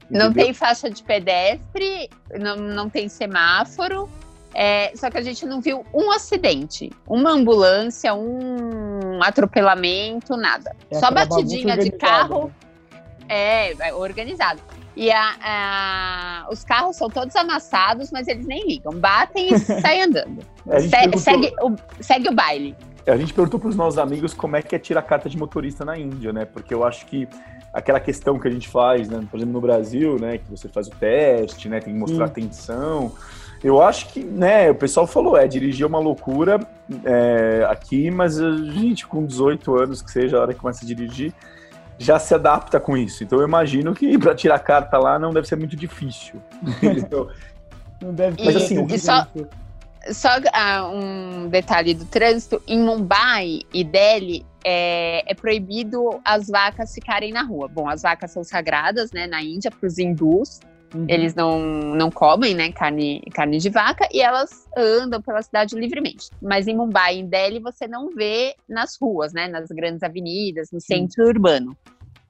Entendeu? 0.04 0.26
Não 0.26 0.32
tem 0.32 0.52
faixa 0.52 0.90
de 0.90 1.02
pedestre, 1.02 2.10
não, 2.40 2.56
não 2.56 2.90
tem 2.90 3.08
semáforo, 3.08 4.08
é, 4.54 4.92
só 4.94 5.10
que 5.10 5.18
a 5.18 5.22
gente 5.22 5.46
não 5.46 5.60
viu 5.60 5.84
um 5.94 6.10
acidente, 6.10 6.90
uma 7.06 7.30
ambulância, 7.30 8.14
um 8.14 9.22
atropelamento, 9.22 10.36
nada. 10.36 10.76
É 10.90 10.98
só 10.98 11.10
batidinha 11.10 11.76
de 11.76 11.90
carro. 11.90 12.46
Né? 12.46 12.52
É, 13.28 13.88
é, 13.88 13.94
organizado. 13.94 14.60
E 14.94 15.10
a, 15.10 15.34
a, 15.42 16.48
os 16.50 16.64
carros 16.64 16.96
são 16.96 17.08
todos 17.08 17.34
amassados, 17.34 18.10
mas 18.12 18.28
eles 18.28 18.46
nem 18.46 18.66
ligam. 18.66 18.92
Batem 18.92 19.54
e 19.54 19.58
saem 19.80 20.02
andando. 20.02 20.42
Se, 20.78 20.88
perguntou... 20.90 21.18
segue, 21.18 21.52
o, 21.62 21.74
segue 22.00 22.28
o 22.28 22.34
baile. 22.34 22.76
A 23.06 23.16
gente 23.16 23.32
perguntou 23.32 23.58
para 23.58 23.70
os 23.70 23.74
nossos 23.74 23.98
amigos 23.98 24.34
como 24.34 24.54
é 24.54 24.62
que 24.62 24.76
é 24.76 24.78
tirar 24.78 25.02
carta 25.02 25.30
de 25.30 25.38
motorista 25.38 25.84
na 25.84 25.98
Índia, 25.98 26.32
né? 26.32 26.44
Porque 26.44 26.74
eu 26.74 26.84
acho 26.84 27.06
que 27.06 27.26
aquela 27.72 27.98
questão 27.98 28.38
que 28.38 28.46
a 28.46 28.50
gente 28.50 28.68
faz, 28.68 29.08
né? 29.08 29.26
Por 29.30 29.38
exemplo, 29.38 29.54
no 29.54 29.60
Brasil, 29.60 30.18
né? 30.20 30.38
Que 30.38 30.50
você 30.50 30.68
faz 30.68 30.88
o 30.88 30.90
teste, 30.90 31.68
né? 31.70 31.80
Tem 31.80 31.94
que 31.94 31.98
mostrar 31.98 32.26
Sim. 32.26 32.32
atenção. 32.32 33.12
Eu 33.62 33.80
acho 33.80 34.08
que, 34.08 34.20
né, 34.24 34.70
o 34.70 34.74
pessoal 34.74 35.06
falou, 35.06 35.36
é, 35.36 35.46
dirigir 35.46 35.84
é 35.84 35.86
uma 35.86 36.00
loucura 36.00 36.60
é, 37.04 37.64
aqui, 37.70 38.10
mas 38.10 38.40
a 38.40 38.50
gente 38.56 39.06
com 39.06 39.24
18 39.24 39.76
anos, 39.76 40.02
que 40.02 40.10
seja 40.10 40.36
a 40.36 40.40
hora 40.40 40.54
que 40.54 40.60
começa 40.60 40.84
a 40.84 40.86
dirigir, 40.86 41.32
já 41.96 42.18
se 42.18 42.34
adapta 42.34 42.80
com 42.80 42.96
isso. 42.96 43.22
Então 43.22 43.38
eu 43.38 43.46
imagino 43.46 43.94
que 43.94 44.18
para 44.18 44.34
tirar 44.34 44.58
carta 44.58 44.98
lá 44.98 45.18
não 45.18 45.30
deve 45.30 45.46
ser 45.46 45.56
muito 45.56 45.76
difícil. 45.76 46.42
não 48.02 48.12
deve 48.12 48.44
Mas 48.44 48.56
assim, 48.56 48.84
e 48.86 48.98
só, 48.98 49.26
só 50.10 50.38
uh, 50.38 50.92
um 50.92 51.48
detalhe 51.48 51.94
do 51.94 52.04
trânsito, 52.04 52.60
em 52.66 52.80
Mumbai 52.80 53.60
e 53.72 53.84
Delhi 53.84 54.44
é, 54.64 55.22
é, 55.30 55.34
proibido 55.34 56.20
as 56.24 56.48
vacas 56.48 56.92
ficarem 56.92 57.32
na 57.32 57.42
rua. 57.42 57.68
Bom, 57.68 57.88
as 57.88 58.02
vacas 58.02 58.30
são 58.30 58.42
sagradas, 58.42 59.12
né, 59.12 59.26
na 59.26 59.42
Índia 59.42 59.70
para 59.70 59.86
os 59.86 59.98
hindus. 59.98 60.60
Uhum. 60.94 61.06
Eles 61.08 61.34
não, 61.34 61.60
não 61.60 62.10
comem 62.10 62.54
né, 62.54 62.70
carne, 62.72 63.22
carne 63.32 63.58
de 63.58 63.70
vaca 63.70 64.06
e 64.12 64.20
elas 64.20 64.68
andam 64.76 65.20
pela 65.22 65.42
cidade 65.42 65.74
livremente. 65.74 66.28
Mas 66.40 66.68
em 66.68 66.76
Mumbai, 66.76 67.16
em 67.16 67.26
Delhi, 67.26 67.58
você 67.58 67.86
não 67.86 68.10
vê 68.10 68.54
nas 68.68 68.96
ruas, 69.00 69.32
né, 69.32 69.48
nas 69.48 69.68
grandes 69.68 70.02
avenidas, 70.02 70.70
no 70.70 70.80
centro 70.80 71.24
uhum. 71.24 71.30
urbano. 71.30 71.76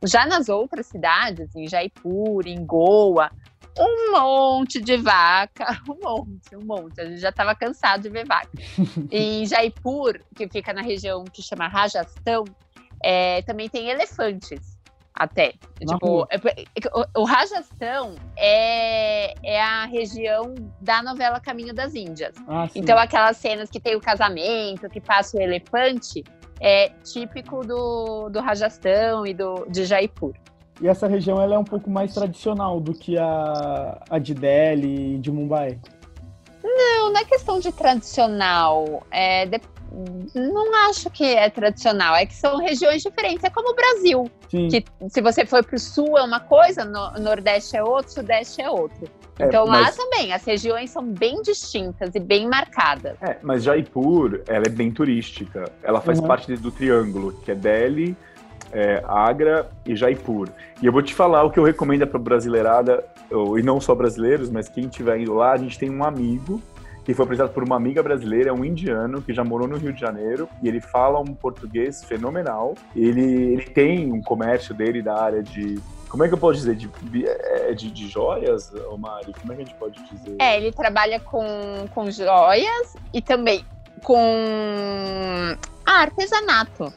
Já 0.05 0.27
nas 0.27 0.49
outras 0.49 0.87
cidades, 0.87 1.55
em 1.55 1.69
Jaipur, 1.69 2.47
em 2.47 2.65
Goa, 2.65 3.31
um 3.79 4.13
monte 4.13 4.81
de 4.81 4.97
vaca, 4.97 5.81
um 5.89 5.99
monte, 6.03 6.57
um 6.57 6.65
monte. 6.65 7.01
A 7.01 7.05
gente 7.07 7.21
já 7.21 7.31
estava 7.31 7.55
cansado 7.55 8.03
de 8.03 8.09
ver 8.09 8.27
vaca. 8.27 8.51
em 9.11 9.47
Jaipur, 9.47 10.21
que 10.37 10.49
fica 10.49 10.73
na 10.73 10.83
região 10.83 11.25
que 11.25 11.43
chama 11.43 11.69
Rajastão, 11.69 12.45
é, 13.03 13.43
também 13.43 13.69
tem 13.69 13.89
elefantes 13.91 14.81
até. 15.15 15.55
Na 15.83 15.95
tipo, 15.95 16.27
é, 16.31 16.39
o, 16.93 17.23
o 17.23 17.25
Rajastão 17.25 18.15
é, 18.37 19.35
é 19.43 19.61
a 19.61 19.87
região 19.87 20.55
da 20.81 21.03
novela 21.03 21.41
Caminho 21.41 21.75
das 21.75 21.95
Índias. 21.95 22.35
Ah, 22.49 22.69
então, 22.75 22.99
aquelas 22.99 23.37
cenas 23.37 23.71
que 23.71 23.81
tem 23.81 23.97
o 23.97 24.01
casamento, 24.01 24.89
que 24.89 25.01
passa 25.01 25.37
o 25.37 25.41
elefante, 25.41 26.25
é 26.61 26.91
típico 27.05 27.67
do, 27.67 28.29
do 28.29 28.41
Rajastão 28.41 29.27
e 29.27 29.35
do, 29.35 29.67
de 29.69 29.85
Jaipur. 29.85 30.33
E 30.81 30.89
essa 30.89 31.07
região 31.07 31.41
ela 31.41 31.55
é 31.55 31.59
um 31.59 31.65
pouco 31.65 31.91
mais 31.91 32.15
tradicional 32.15 32.81
do 32.81 32.93
que 32.93 33.19
a, 33.19 34.03
a 34.09 34.19
de 34.19 34.35
Delhi 34.35 35.15
e 35.15 35.19
de 35.19 35.31
Mumbai? 35.31 35.79
Não, 36.63 37.13
não 37.13 37.21
é 37.21 37.25
questão 37.25 37.61
de 37.61 37.71
tradicional. 37.73 39.05
É, 39.11 39.47
de, 39.47 39.61
não 40.35 40.89
acho 40.89 41.11
que 41.11 41.25
é 41.25 41.51
tradicional, 41.51 42.15
é 42.15 42.25
que 42.25 42.35
são 42.35 42.59
regiões 42.59 43.03
diferentes. 43.03 43.45
É 43.45 43.51
como 43.51 43.71
o 43.71 43.75
Brasil. 43.75 44.31
Sim. 44.51 44.69
Que 44.69 44.85
se 45.09 45.21
você 45.21 45.45
for 45.45 45.65
para 45.65 45.77
o 45.77 45.79
sul 45.79 46.19
é 46.19 46.23
uma 46.23 46.41
coisa, 46.41 46.85
no 46.85 47.13
Nordeste 47.21 47.77
é 47.77 47.83
outro, 47.83 48.13
Sudeste 48.13 48.63
é 48.63 48.71
outro. 48.71 49.09
É, 49.39 49.47
então 49.47 49.67
mas... 49.67 49.97
lá 49.97 50.05
também, 50.05 50.33
as 50.33 50.45
regiões 50.45 50.91
são 50.91 51.05
bem 51.05 51.43
distintas 51.43 52.15
e 52.15 52.21
bem 52.21 52.49
marcadas. 52.49 53.17
É, 53.23 53.37
mas 53.43 53.63
Jaipur, 53.63 54.41
ela 54.47 54.65
é 54.67 54.71
bem 54.71 54.91
turística. 54.91 55.71
Ela 55.83 56.01
faz 56.01 56.19
uhum. 56.19 56.27
parte 56.27 56.55
do 56.57 56.71
triângulo, 56.71 57.33
que 57.45 57.51
é 57.51 57.55
Delhi, 57.55 58.17
é, 58.73 59.03
Agra 59.07 59.71
e 59.85 59.95
Jaipur. 59.95 60.49
E 60.81 60.87
eu 60.87 60.93
vou 60.93 61.03
te 61.03 61.15
falar 61.15 61.45
o 61.45 61.51
que 61.51 61.59
eu 61.59 61.65
recomendo 61.65 62.07
para 62.07 62.19
brasileirada, 62.19 63.05
e 63.31 63.63
não 63.63 63.81
só 63.81 63.95
brasileiros, 63.95 64.51
mas 64.51 64.69
quem 64.69 64.85
estiver 64.85 65.19
indo 65.19 65.35
lá, 65.35 65.53
a 65.53 65.57
gente 65.57 65.79
tem 65.79 65.91
um 65.91 66.05
amigo 66.05 66.61
que 67.05 67.15
foi 67.15 67.25
apresentado 67.25 67.53
por 67.53 67.65
uma 67.65 67.77
amiga 67.77 68.03
brasileira, 68.03 68.51
é 68.51 68.53
um 68.53 68.65
indiano 68.65 69.21
que 69.23 69.33
já 69.33 69.43
morou 69.43 69.67
no 69.67 69.77
Rio 69.77 69.93
de 69.93 70.01
Janeiro 70.01 70.49
e 70.63 70.69
ele 70.69 70.81
fala 70.81 71.19
um 71.19 71.35
português 71.35 72.05
fenomenal. 72.05 72.75
Ele, 72.95 73.53
ele 73.53 73.65
tem 73.65 74.13
um 74.13 74.23
comércio 74.23 74.75
dele 74.75 75.03
da 75.03 75.21
área 75.21 75.43
de 75.43 75.81
como 76.09 76.25
é 76.25 76.29
que 76.29 76.35
eu 76.35 76.39
posso 76.39 76.59
dizer? 76.59 76.77
De, 76.77 76.91
é, 77.27 77.73
de, 77.73 77.91
de 77.91 78.07
joias, 78.07 78.71
Mari? 78.99 79.33
Como 79.41 79.53
é 79.53 79.57
que 79.57 79.63
a 79.63 79.65
gente 79.65 79.75
pode 79.77 79.99
dizer? 80.11 80.37
É, 80.39 80.59
ele 80.59 80.71
trabalha 80.71 81.19
com, 81.19 81.43
com 81.95 82.11
joias 82.11 82.95
e 83.15 83.23
também 83.23 83.65
com 84.03 85.57
artesanato. 85.87 86.93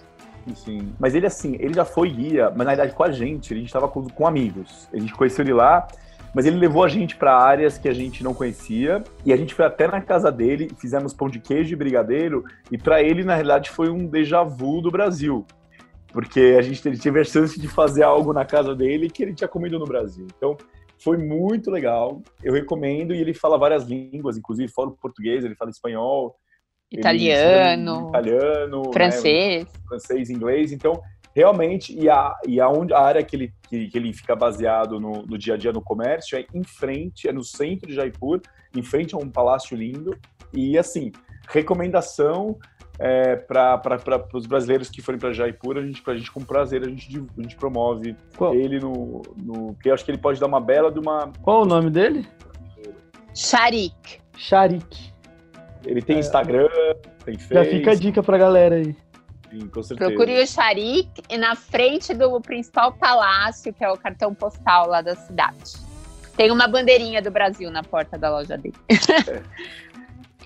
Sim, 0.53 0.93
mas 0.99 1.15
ele 1.15 1.25
assim, 1.25 1.55
ele 1.59 1.73
já 1.73 1.85
foi 1.85 2.09
guia, 2.09 2.49
mas 2.49 2.67
na 2.67 2.75
verdade 2.75 2.93
com 2.93 3.03
a 3.03 3.11
gente, 3.11 3.53
a 3.53 3.57
gente 3.57 3.65
estava 3.65 3.87
com, 3.87 4.07
com 4.07 4.27
amigos. 4.27 4.87
A 4.93 4.99
gente 4.99 5.13
conheceu 5.13 5.43
ele 5.43 5.53
lá 5.53 5.87
mas 6.35 6.45
ele 6.45 6.57
levou 6.57 6.83
a 6.83 6.89
gente 6.89 7.15
para 7.15 7.33
áreas 7.33 7.77
que 7.77 7.87
a 7.87 7.93
gente 7.93 8.21
não 8.21 8.33
conhecia 8.33 9.01
e 9.25 9.31
a 9.31 9.37
gente 9.37 9.53
foi 9.53 9.63
até 9.63 9.87
na 9.87 10.01
casa 10.01 10.29
dele, 10.29 10.69
fizemos 10.77 11.13
pão 11.13 11.29
de 11.29 11.39
queijo 11.39 11.71
e 11.71 11.77
brigadeiro 11.77 12.43
e 12.69 12.77
para 12.77 13.01
ele 13.01 13.23
na 13.23 13.35
realidade 13.35 13.69
foi 13.69 13.89
um 13.89 14.05
déjà 14.05 14.43
vu 14.43 14.81
do 14.81 14.91
Brasil, 14.91 15.45
porque 16.11 16.57
a 16.59 16.61
gente 16.61 16.85
ele 16.85 16.99
teve 16.99 17.21
a 17.21 17.23
chance 17.23 17.57
de 17.57 17.69
fazer 17.69 18.03
algo 18.03 18.33
na 18.33 18.43
casa 18.43 18.75
dele 18.75 19.09
que 19.09 19.23
ele 19.23 19.33
tinha 19.33 19.47
comido 19.47 19.79
no 19.79 19.85
Brasil. 19.85 20.27
Então 20.35 20.57
foi 21.01 21.17
muito 21.17 21.71
legal, 21.71 22.21
eu 22.43 22.51
recomendo 22.51 23.15
e 23.15 23.21
ele 23.21 23.33
fala 23.33 23.57
várias 23.57 23.85
línguas, 23.85 24.37
inclusive 24.37 24.69
fala 24.73 24.91
português, 24.91 25.45
ele 25.45 25.55
fala 25.55 25.71
espanhol, 25.71 26.35
italiano, 26.91 28.09
italiano, 28.09 28.91
francês, 28.91 29.63
né, 29.63 29.69
francês, 29.87 30.29
inglês. 30.29 30.73
Então 30.73 31.01
realmente, 31.35 31.93
e 31.93 32.09
a, 32.09 32.33
e 32.47 32.61
a, 32.61 32.69
onde, 32.69 32.93
a 32.93 32.99
área 32.99 33.21
que 33.21 33.35
ele, 33.35 33.53
que, 33.67 33.89
que 33.89 33.97
ele 33.97 34.13
fica 34.13 34.35
baseado 34.35 35.01
no, 35.01 35.23
no, 35.23 35.37
dia 35.37 35.55
a 35.55 35.57
dia 35.57 35.73
no 35.73 35.81
comércio 35.81 36.37
é 36.37 36.45
em 36.53 36.63
frente, 36.63 37.27
é 37.27 37.33
no 37.33 37.43
centro 37.43 37.89
de 37.89 37.93
Jaipur, 37.93 38.39
em 38.73 38.81
frente 38.81 39.13
a 39.13 39.17
um 39.17 39.29
palácio 39.29 39.75
lindo. 39.75 40.17
E 40.53 40.77
assim, 40.77 41.11
recomendação 41.49 42.57
é, 42.97 43.35
para 43.35 43.99
os 44.33 44.45
brasileiros 44.45 44.89
que 44.89 45.01
forem 45.01 45.19
para 45.19 45.33
Jaipur, 45.33 45.77
a 45.77 45.81
gente, 45.81 46.01
pra 46.01 46.15
gente 46.15 46.31
com 46.31 46.39
prazer, 46.39 46.81
a 46.83 46.87
gente, 46.87 47.21
a 47.37 47.41
gente 47.41 47.57
promove 47.57 48.15
Qual? 48.37 48.53
ele 48.55 48.79
no, 48.79 49.21
no. 49.35 49.73
Porque 49.73 49.89
eu 49.89 49.93
acho 49.93 50.05
que 50.05 50.11
ele 50.11 50.17
pode 50.17 50.39
dar 50.39 50.47
uma 50.47 50.61
bela 50.61 50.89
de 50.89 50.99
uma. 50.99 51.33
Qual 51.41 51.63
o 51.63 51.65
nome 51.65 51.89
dele? 51.89 52.25
Sharik. 53.33 54.21
Sharik. 54.37 55.13
Ele 55.85 56.01
tem 56.01 56.15
é. 56.15 56.19
Instagram, 56.19 56.69
tem 57.25 57.37
Facebook. 57.37 57.53
Já 57.53 57.65
fica 57.65 57.91
a 57.91 57.95
dica 57.95 58.23
pra 58.23 58.37
galera 58.37 58.75
aí. 58.75 58.95
Sim, 59.55 59.67
com 59.67 59.81
certeza. 59.81 60.09
Procure 60.09 60.43
o 60.43 60.45
e 61.29 61.37
na 61.37 61.55
frente 61.55 62.13
do 62.13 62.41
principal 62.41 62.91
palácio, 62.91 63.73
que 63.73 63.83
é 63.83 63.89
o 63.89 63.97
cartão 63.97 64.33
postal 64.33 64.87
lá 64.87 65.01
da 65.01 65.15
cidade. 65.15 65.73
Tem 66.35 66.51
uma 66.51 66.67
bandeirinha 66.67 67.21
do 67.21 67.31
Brasil 67.31 67.71
na 67.71 67.81
porta 67.81 68.17
da 68.17 68.29
loja 68.29 68.57
dele. 68.57 68.75
É. 68.89 69.41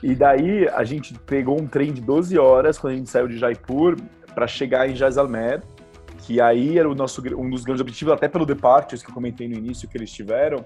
E 0.01 0.15
daí 0.15 0.67
a 0.69 0.83
gente 0.83 1.13
pegou 1.25 1.59
um 1.59 1.67
trem 1.67 1.91
de 1.91 2.01
12 2.01 2.37
horas 2.37 2.77
quando 2.77 2.93
a 2.93 2.95
gente 2.95 3.09
saiu 3.09 3.27
de 3.27 3.37
Jaipur 3.37 3.97
para 4.33 4.47
chegar 4.47 4.89
em 4.89 4.95
Jaisalmer, 4.95 5.61
que 6.19 6.39
aí 6.39 6.77
era 6.77 6.89
o 6.89 6.95
nosso 6.95 7.21
um 7.35 7.49
dos 7.49 7.63
grandes 7.63 7.81
objetivos, 7.81 8.13
até 8.13 8.27
pelo 8.27 8.45
Departures 8.45 9.03
que 9.03 9.09
eu 9.09 9.13
comentei 9.13 9.49
no 9.49 9.55
início 9.55 9.89
que 9.89 9.97
eles 9.97 10.11
tiveram. 10.11 10.63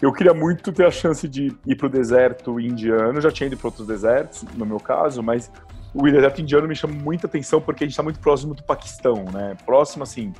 Eu 0.00 0.12
queria 0.12 0.32
muito 0.32 0.72
ter 0.72 0.86
a 0.86 0.90
chance 0.90 1.28
de 1.28 1.54
ir 1.66 1.76
para 1.76 1.88
o 1.88 1.90
deserto 1.90 2.58
indiano, 2.58 3.18
eu 3.18 3.20
já 3.20 3.30
tinha 3.30 3.48
ido 3.48 3.56
para 3.56 3.68
outros 3.68 3.86
desertos, 3.86 4.44
no 4.56 4.64
meu 4.64 4.80
caso, 4.80 5.22
mas 5.22 5.50
o 5.94 6.02
deserto 6.02 6.40
indiano 6.40 6.68
me 6.68 6.74
chama 6.74 6.94
muita 6.94 7.26
atenção 7.26 7.60
porque 7.60 7.84
a 7.84 7.86
gente 7.86 7.92
está 7.92 8.02
muito 8.02 8.20
próximo 8.20 8.54
do 8.54 8.62
Paquistão, 8.62 9.24
né? 9.32 9.56
Próximo, 9.66 10.02
assim, 10.02 10.32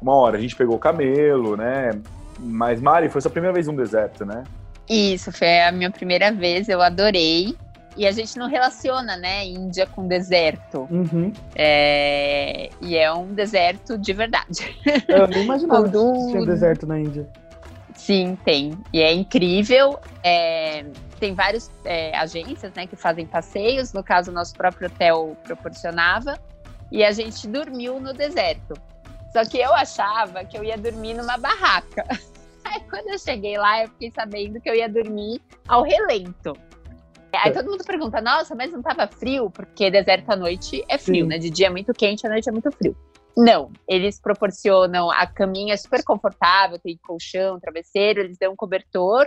uma 0.00 0.14
hora 0.14 0.36
a 0.36 0.40
gente 0.40 0.56
pegou 0.56 0.78
camelo, 0.78 1.56
né? 1.56 1.90
Mas, 2.38 2.80
Mari, 2.80 3.08
foi 3.08 3.20
sua 3.20 3.30
primeira 3.30 3.54
vez 3.54 3.66
num 3.66 3.76
deserto, 3.76 4.24
né? 4.24 4.42
Isso, 4.88 5.32
foi 5.32 5.62
a 5.62 5.72
minha 5.72 5.90
primeira 5.90 6.30
vez, 6.32 6.68
eu 6.68 6.80
adorei. 6.82 7.56
E 7.96 8.06
a 8.06 8.12
gente 8.12 8.38
não 8.38 8.46
relaciona, 8.46 9.16
né, 9.16 9.46
Índia 9.46 9.86
com 9.86 10.06
deserto. 10.06 10.86
Uhum. 10.90 11.32
É... 11.54 12.68
E 12.82 12.94
é 12.94 13.10
um 13.10 13.32
deserto 13.32 13.96
de 13.96 14.12
verdade. 14.12 14.76
Eu 15.08 15.26
nem 15.26 15.44
imaginava 15.44 15.84
que 15.88 16.30
tinha 16.30 16.44
deserto 16.44 16.86
na 16.86 17.00
Índia. 17.00 17.26
Sim, 18.06 18.38
tem. 18.44 18.78
E 18.92 19.02
é 19.02 19.12
incrível. 19.12 19.98
É 20.22 20.84
tem 21.18 21.34
várias 21.34 21.70
é, 21.84 22.16
agências 22.16 22.72
né, 22.74 22.86
que 22.86 22.96
fazem 22.96 23.26
passeios, 23.26 23.92
no 23.92 24.02
caso, 24.02 24.30
o 24.30 24.34
nosso 24.34 24.54
próprio 24.54 24.88
hotel 24.88 25.36
proporcionava, 25.44 26.38
e 26.90 27.02
a 27.02 27.10
gente 27.10 27.48
dormiu 27.48 27.98
no 28.00 28.12
deserto. 28.12 28.74
Só 29.32 29.44
que 29.44 29.58
eu 29.58 29.72
achava 29.74 30.44
que 30.44 30.56
eu 30.56 30.64
ia 30.64 30.78
dormir 30.78 31.14
numa 31.14 31.36
barraca. 31.36 32.04
quando 32.90 33.08
eu 33.08 33.18
cheguei 33.18 33.58
lá, 33.58 33.82
eu 33.82 33.88
fiquei 33.88 34.10
sabendo 34.10 34.60
que 34.60 34.68
eu 34.68 34.74
ia 34.74 34.88
dormir 34.88 35.40
ao 35.66 35.82
relento. 35.82 36.56
Aí 37.32 37.52
todo 37.52 37.70
mundo 37.70 37.84
pergunta, 37.84 38.20
nossa, 38.20 38.54
mas 38.54 38.72
não 38.72 38.80
tava 38.80 39.06
frio? 39.06 39.50
Porque 39.50 39.90
deserto 39.90 40.30
à 40.30 40.36
noite 40.36 40.82
é 40.88 40.96
frio, 40.96 41.24
Sim. 41.24 41.28
né? 41.28 41.38
De 41.38 41.50
dia 41.50 41.66
é 41.66 41.70
muito 41.70 41.92
quente, 41.92 42.26
à 42.26 42.30
noite 42.30 42.48
é 42.48 42.52
muito 42.52 42.70
frio. 42.70 42.96
Não, 43.36 43.70
eles 43.86 44.18
proporcionam 44.18 45.10
a 45.10 45.26
caminha 45.26 45.76
super 45.76 46.02
confortável, 46.02 46.78
tem 46.78 46.96
colchão, 46.96 47.60
travesseiro, 47.60 48.20
eles 48.20 48.38
dão 48.38 48.52
um 48.52 48.56
cobertor. 48.56 49.26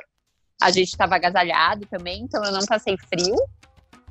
A 0.60 0.72
gente 0.72 0.90
estava 0.90 1.16
agasalhado 1.16 1.86
também, 1.86 2.24
então 2.24 2.44
eu 2.44 2.52
não 2.52 2.66
passei 2.66 2.98
frio. 2.98 3.36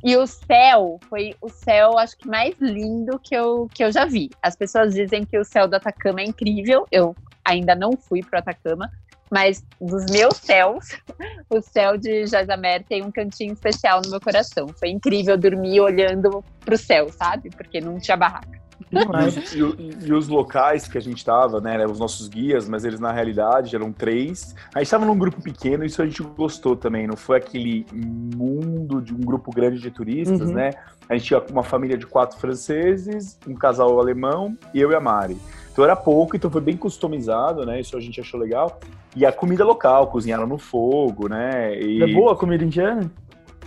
E 0.03 0.17
o 0.17 0.27
céu 0.27 1.01
foi 1.09 1.35
o 1.41 1.49
céu, 1.49 1.99
acho 1.99 2.17
que 2.17 2.29
mais 2.29 2.55
lindo 2.61 3.19
que 3.19 3.35
eu, 3.35 3.69
que 3.75 3.83
eu 3.83 3.91
já 3.91 4.05
vi. 4.05 4.31
As 4.41 4.55
pessoas 4.55 4.95
dizem 4.95 5.25
que 5.25 5.37
o 5.37 5.45
céu 5.45 5.67
do 5.67 5.75
Atacama 5.75 6.21
é 6.21 6.25
incrível. 6.25 6.87
Eu 6.93 7.17
ainda 7.45 7.75
não 7.75 7.97
fui 7.97 8.23
para 8.23 8.37
o 8.37 8.39
Atacama, 8.39 8.89
mas 9.29 9.65
dos 9.81 10.07
meus 10.07 10.37
céus, 10.37 10.97
o 11.51 11.61
céu 11.61 11.99
de 11.99 12.25
Jazamer 12.27 12.85
tem 12.85 13.05
um 13.05 13.11
cantinho 13.11 13.53
especial 13.53 14.01
no 14.05 14.11
meu 14.11 14.21
coração. 14.21 14.69
Foi 14.79 14.91
incrível 14.91 15.37
dormir 15.37 15.81
olhando 15.81 16.45
para 16.61 16.77
o 16.77 16.79
céu, 16.79 17.11
sabe? 17.11 17.51
Porque 17.51 17.81
não 17.81 17.99
tinha 17.99 18.17
barraca. 18.17 18.68
E, 18.91 19.59
e, 19.59 20.09
e, 20.09 20.13
os 20.13 20.29
locais 20.29 20.89
que 20.89 20.97
a 20.97 21.01
gente 21.01 21.19
estava, 21.19 21.61
né, 21.61 21.85
os 21.87 21.99
nossos 21.99 22.29
guias, 22.29 22.69
mas 22.69 22.85
eles 22.85 23.01
na 23.01 23.13
realidade 23.13 23.75
eram 23.75 23.93
três. 23.93 24.55
A 24.75 24.79
gente 24.79 24.87
estava 24.87 25.05
num 25.05 25.19
grupo 25.19 25.43
pequeno, 25.43 25.85
isso 25.85 26.01
a 26.01 26.07
gente 26.07 26.23
gostou 26.23 26.75
também. 26.77 27.07
Não 27.07 27.17
foi 27.17 27.37
aquele 27.37 27.87
mundo 27.93 29.01
de 29.01 29.15
um 29.15 29.21
grupo 29.21 29.51
grande 29.53 29.81
de 29.81 29.91
turistas, 29.91 30.49
uhum. 30.49 30.55
né? 30.55 30.71
A 31.09 31.17
gente 31.17 31.27
tinha 31.27 31.43
uma 31.51 31.63
família 31.63 31.97
de 31.97 32.07
quatro 32.07 32.39
franceses, 32.39 33.39
um 33.47 33.55
casal 33.55 33.99
alemão 33.99 34.57
e 34.75 34.81
eu 34.81 34.91
e 34.91 34.95
a 34.95 35.01
Mari. 35.01 35.39
Então 35.73 35.85
era 35.85 35.97
pouco, 35.97 36.37
então 36.37 36.51
foi 36.51 36.61
bem 36.61 36.77
customizado, 36.77 37.65
né? 37.65 37.81
Isso 37.81 37.97
a 37.97 38.01
gente 38.01 38.21
achou 38.21 38.39
legal. 38.39 38.79
E 39.15 39.25
a 39.25 39.33
comida 39.33 39.65
local, 39.65 40.09
cozinharam 40.09 40.47
no 40.47 40.59
fogo, 40.59 41.29
né? 41.29 41.81
E... 41.81 42.03
É 42.03 42.07
boa 42.13 42.33
a 42.33 42.37
comida 42.37 42.65
indiana? 42.65 43.11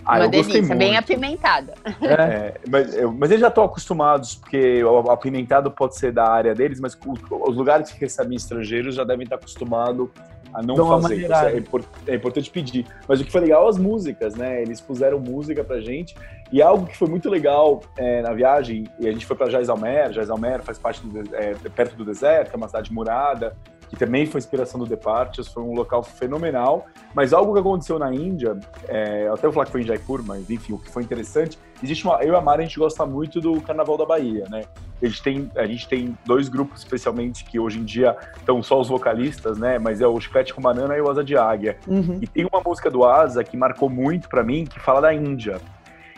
Ah, 0.04 0.18
Uma 0.18 0.28
delícia, 0.28 0.74
bem 0.74 0.96
apimentada. 0.96 1.74
É, 2.02 2.54
mas, 2.68 2.94
mas 3.18 3.30
eles 3.30 3.40
já 3.40 3.48
estão 3.48 3.64
acostumados, 3.64 4.34
porque 4.34 4.82
o 4.82 5.10
apimentado 5.10 5.70
pode 5.70 5.96
ser 5.96 6.12
da 6.12 6.28
área 6.28 6.54
deles, 6.54 6.80
mas 6.80 6.98
os 7.30 7.56
lugares 7.56 7.90
que 7.92 8.00
recebem 8.00 8.36
estrangeiros 8.36 8.94
já 8.94 9.04
devem 9.04 9.24
estar 9.24 9.36
acostumados 9.36 10.08
a 10.52 10.62
não 10.62 10.74
Dão 10.74 11.00
fazer. 11.00 11.30
É, 11.30 12.12
é, 12.12 12.14
importante 12.14 12.50
pedir. 12.50 12.86
Mas 13.08 13.20
o 13.20 13.24
que 13.24 13.32
foi 13.32 13.40
legal, 13.40 13.66
as 13.66 13.78
músicas, 13.78 14.34
né? 14.34 14.60
Eles 14.60 14.80
puseram 14.80 15.18
música 15.18 15.64
pra 15.64 15.80
gente. 15.80 16.14
E 16.52 16.60
algo 16.60 16.86
que 16.86 16.96
foi 16.96 17.08
muito 17.08 17.30
legal 17.30 17.80
é, 17.96 18.20
na 18.20 18.34
viagem, 18.34 18.84
e 19.00 19.08
a 19.08 19.12
gente 19.12 19.24
foi 19.24 19.34
para 19.34 19.48
Jaisalmer, 19.48 20.12
Jaisalmer 20.12 20.60
faz 20.60 20.78
parte 20.78 21.00
do, 21.06 21.34
é, 21.34 21.54
perto 21.74 21.96
do 21.96 22.04
deserto, 22.04 22.52
é 22.52 22.56
uma 22.56 22.68
cidade 22.68 22.92
murada, 22.92 23.56
que 23.92 23.98
também 23.98 24.24
foi 24.24 24.38
inspiração 24.38 24.80
do 24.80 24.86
Departures, 24.86 25.48
foi 25.48 25.62
um 25.62 25.74
local 25.74 26.02
fenomenal. 26.02 26.86
Mas 27.14 27.34
algo 27.34 27.52
que 27.52 27.60
aconteceu 27.60 27.98
na 27.98 28.10
Índia, 28.12 28.58
é, 28.88 29.28
até 29.30 29.46
eu 29.46 29.52
falar 29.52 29.66
que 29.66 29.72
foi 29.72 29.82
em 29.82 29.84
Jaipur, 29.84 30.22
mas 30.26 30.48
enfim, 30.48 30.72
o 30.72 30.78
que 30.78 30.90
foi 30.90 31.02
interessante, 31.02 31.58
existe 31.82 32.06
uma, 32.06 32.14
eu 32.22 32.32
e 32.32 32.36
a 32.36 32.40
Mara, 32.40 32.62
a 32.62 32.64
gente 32.64 32.78
gosta 32.78 33.04
muito 33.04 33.38
do 33.38 33.60
Carnaval 33.60 33.98
da 33.98 34.06
Bahia, 34.06 34.46
né? 34.48 34.62
A 35.02 35.06
gente 35.06 35.22
tem, 35.22 35.50
a 35.54 35.66
gente 35.66 35.86
tem 35.86 36.16
dois 36.24 36.48
grupos, 36.48 36.80
especialmente, 36.80 37.44
que 37.44 37.60
hoje 37.60 37.80
em 37.80 37.84
dia 37.84 38.16
estão 38.38 38.62
só 38.62 38.80
os 38.80 38.88
vocalistas, 38.88 39.58
né? 39.58 39.78
Mas 39.78 40.00
é 40.00 40.06
o 40.06 40.18
Chiclete 40.18 40.54
com 40.54 40.62
Banana 40.62 40.96
e 40.96 41.00
o 41.02 41.10
Asa 41.10 41.22
de 41.22 41.36
Águia. 41.36 41.76
Uhum. 41.86 42.18
E 42.22 42.26
tem 42.26 42.48
uma 42.50 42.62
música 42.64 42.90
do 42.90 43.04
Asa 43.04 43.44
que 43.44 43.58
marcou 43.58 43.90
muito 43.90 44.26
para 44.26 44.42
mim, 44.42 44.64
que 44.64 44.80
fala 44.80 45.02
da 45.02 45.12
Índia. 45.12 45.60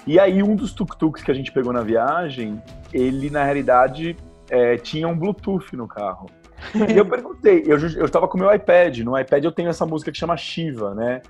E 0.06 0.20
aí 0.20 0.44
um 0.44 0.54
dos 0.54 0.72
tuk-tuks 0.72 1.24
que 1.24 1.30
a 1.32 1.34
gente 1.34 1.50
pegou 1.50 1.72
na 1.72 1.80
viagem, 1.80 2.62
ele 2.92 3.30
na 3.30 3.42
realidade 3.42 4.16
é, 4.48 4.76
tinha 4.76 5.08
um 5.08 5.18
Bluetooth 5.18 5.74
no 5.74 5.88
carro. 5.88 6.26
E 6.88 6.96
eu 6.96 7.07
perguntei, 7.07 7.64
eu, 7.66 7.79
eu 7.79 8.29
com 8.29 8.37
o 8.37 8.40
meu 8.40 8.55
iPad, 8.55 8.98
no 9.00 9.18
iPad 9.18 9.44
eu 9.44 9.53
tenho 9.53 9.68
essa 9.68 9.85
música 9.85 10.11
que 10.11 10.18
chama 10.18 10.37
Shiva, 10.37 10.94
né? 10.94 11.22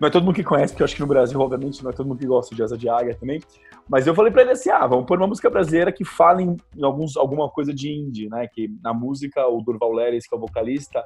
Não 0.00 0.06
é 0.06 0.10
todo 0.10 0.24
mundo 0.24 0.36
que 0.36 0.44
conhece, 0.44 0.72
porque 0.72 0.82
eu 0.82 0.84
acho 0.84 0.94
que 0.94 1.00
no 1.00 1.08
Brasil, 1.08 1.40
obviamente, 1.40 1.82
não 1.82 1.90
é 1.90 1.92
todo 1.92 2.06
mundo 2.06 2.18
que 2.18 2.26
gosta 2.26 2.54
de 2.54 2.62
Asa 2.62 2.78
de 2.78 2.88
Águia 2.88 3.16
também. 3.18 3.40
Mas 3.88 4.06
eu 4.06 4.14
falei 4.14 4.30
pra 4.30 4.42
ele 4.42 4.52
assim: 4.52 4.70
ah, 4.70 4.86
vamos 4.86 5.06
pôr 5.06 5.18
uma 5.18 5.26
música 5.26 5.50
brasileira 5.50 5.90
que 5.90 6.04
fale 6.04 6.44
em, 6.44 6.56
em 6.76 6.84
alguns, 6.84 7.16
alguma 7.16 7.48
coisa 7.48 7.74
de 7.74 7.90
indie, 7.90 8.28
né? 8.28 8.46
Que 8.46 8.70
na 8.82 8.94
música, 8.94 9.46
o 9.48 9.60
Durval 9.60 9.92
Leres, 9.92 10.28
que 10.28 10.34
é 10.34 10.38
o 10.38 10.40
vocalista, 10.40 11.04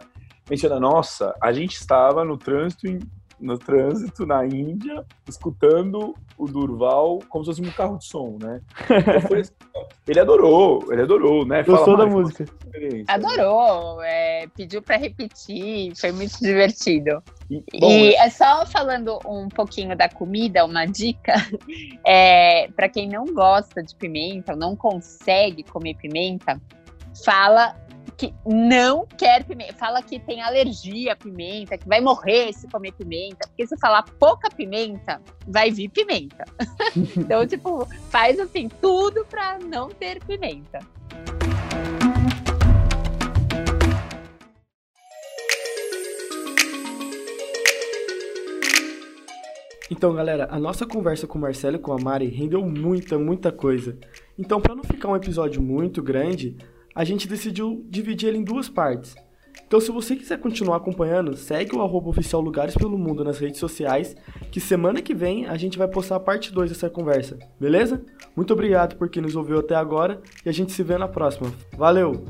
menciona: 0.51 0.79
nossa, 0.79 1.35
a 1.41 1.53
gente 1.53 1.75
estava 1.75 2.25
no 2.25 2.37
trânsito 2.37 2.87
em 2.87 2.99
no 3.43 3.59
trânsito 3.59 4.25
na 4.25 4.47
Índia, 4.47 5.05
escutando 5.29 6.15
o 6.39 6.47
Durval 6.47 7.19
como 7.29 7.45
se 7.45 7.51
fosse 7.51 7.63
um 7.63 7.73
carro 7.73 7.99
de 7.99 8.07
som, 8.07 8.39
né? 8.41 8.61
Então 8.89 9.39
assim, 9.39 9.53
ele 10.07 10.21
adorou, 10.21 10.93
ele 10.93 11.03
adorou, 11.03 11.45
né? 11.45 11.63
Gostou 11.65 11.97
da 11.97 12.07
música. 12.07 12.45
Adorou, 13.09 14.01
é, 14.03 14.47
pediu 14.57 14.81
para 14.81 14.97
repetir, 14.97 15.93
foi 15.97 16.13
muito 16.13 16.39
divertido. 16.41 17.23
E, 17.51 17.63
bom, 17.79 17.91
e 17.91 18.15
é 18.15 18.31
só 18.31 18.65
falando 18.65 19.19
um 19.27 19.49
pouquinho 19.49 19.97
da 19.97 20.09
comida, 20.09 20.65
uma 20.65 20.87
dica, 20.87 21.35
é, 22.07 22.69
para 22.69 22.89
quem 22.89 23.09
não 23.09 23.27
gosta 23.27 23.83
de 23.83 23.95
pimenta, 23.97 24.53
ou 24.53 24.59
não 24.59 24.77
consegue 24.77 25.65
comer 25.65 25.95
pimenta, 25.97 26.61
fala 27.25 27.77
que 28.17 28.35
não 28.47 29.07
quer 29.07 29.45
pimenta, 29.45 29.75
fala 29.75 30.03
que 30.03 30.19
tem 30.19 30.43
alergia 30.43 31.13
à 31.13 31.17
pimenta, 31.17 31.77
que 31.79 31.89
vai 31.89 32.01
morrer 32.01 32.53
se 32.53 32.69
comer 32.69 32.93
pimenta, 32.93 33.49
porque 33.49 33.67
se 33.67 33.77
falar 33.79 34.03
pouca 34.19 34.49
pimenta, 34.51 35.21
vai 35.47 35.71
vir 35.71 35.89
pimenta. 35.89 36.45
então, 37.17 37.47
tipo, 37.47 37.87
faz 38.11 38.39
assim, 38.39 38.69
tudo 38.69 39.25
para 39.27 39.59
não 39.59 39.89
ter 39.89 40.23
pimenta. 40.25 40.81
Então, 49.93 50.15
galera, 50.15 50.49
a 50.51 50.59
nossa 50.59 50.87
conversa 50.87 51.27
com 51.27 51.39
o 51.39 51.41
Marcelo 51.43 51.77
e 51.77 51.79
com 51.79 51.93
a 51.93 51.99
Mari 51.99 52.27
rendeu 52.27 52.63
muita, 52.63 53.19
muita 53.19 53.53
coisa. 53.53 53.99
Então, 54.39 54.59
para 54.59 54.75
não 54.75 54.83
ficar 54.83 55.09
um 55.09 55.15
episódio 55.15 55.61
muito 55.61 56.03
grande, 56.03 56.57
a 56.95 57.05
gente 57.05 57.29
decidiu 57.29 57.85
dividir 57.89 58.29
ele 58.29 58.39
em 58.39 58.45
duas 58.45 58.69
partes. 58.69 59.15
Então, 59.67 59.81
se 59.81 59.91
você 59.91 60.15
quiser 60.15 60.39
continuar 60.39 60.77
acompanhando, 60.77 61.37
segue 61.37 61.75
o 61.75 61.81
arroba 61.81 62.11
oficial 62.11 62.43
Lugares 62.43 62.75
pelo 62.75 62.99
Mundo 62.99 63.25
nas 63.25 63.39
redes 63.39 63.59
sociais, 63.59 64.15
que 64.51 64.61
semana 64.61 65.01
que 65.01 65.15
vem 65.15 65.47
a 65.47 65.57
gente 65.57 65.79
vai 65.79 65.89
postar 65.89 66.17
a 66.17 66.21
parte 66.21 66.53
2 66.53 66.71
dessa 66.71 66.91
conversa, 66.91 67.39
beleza? 67.59 68.05
Muito 68.37 68.53
obrigado 68.53 68.97
por 68.97 69.09
quem 69.09 69.23
nos 69.23 69.35
ouviu 69.35 69.59
até 69.59 69.75
agora 69.75 70.21
e 70.45 70.49
a 70.49 70.53
gente 70.53 70.73
se 70.73 70.83
vê 70.83 70.99
na 70.99 71.09
próxima. 71.09 71.53
Valeu! 71.77 72.25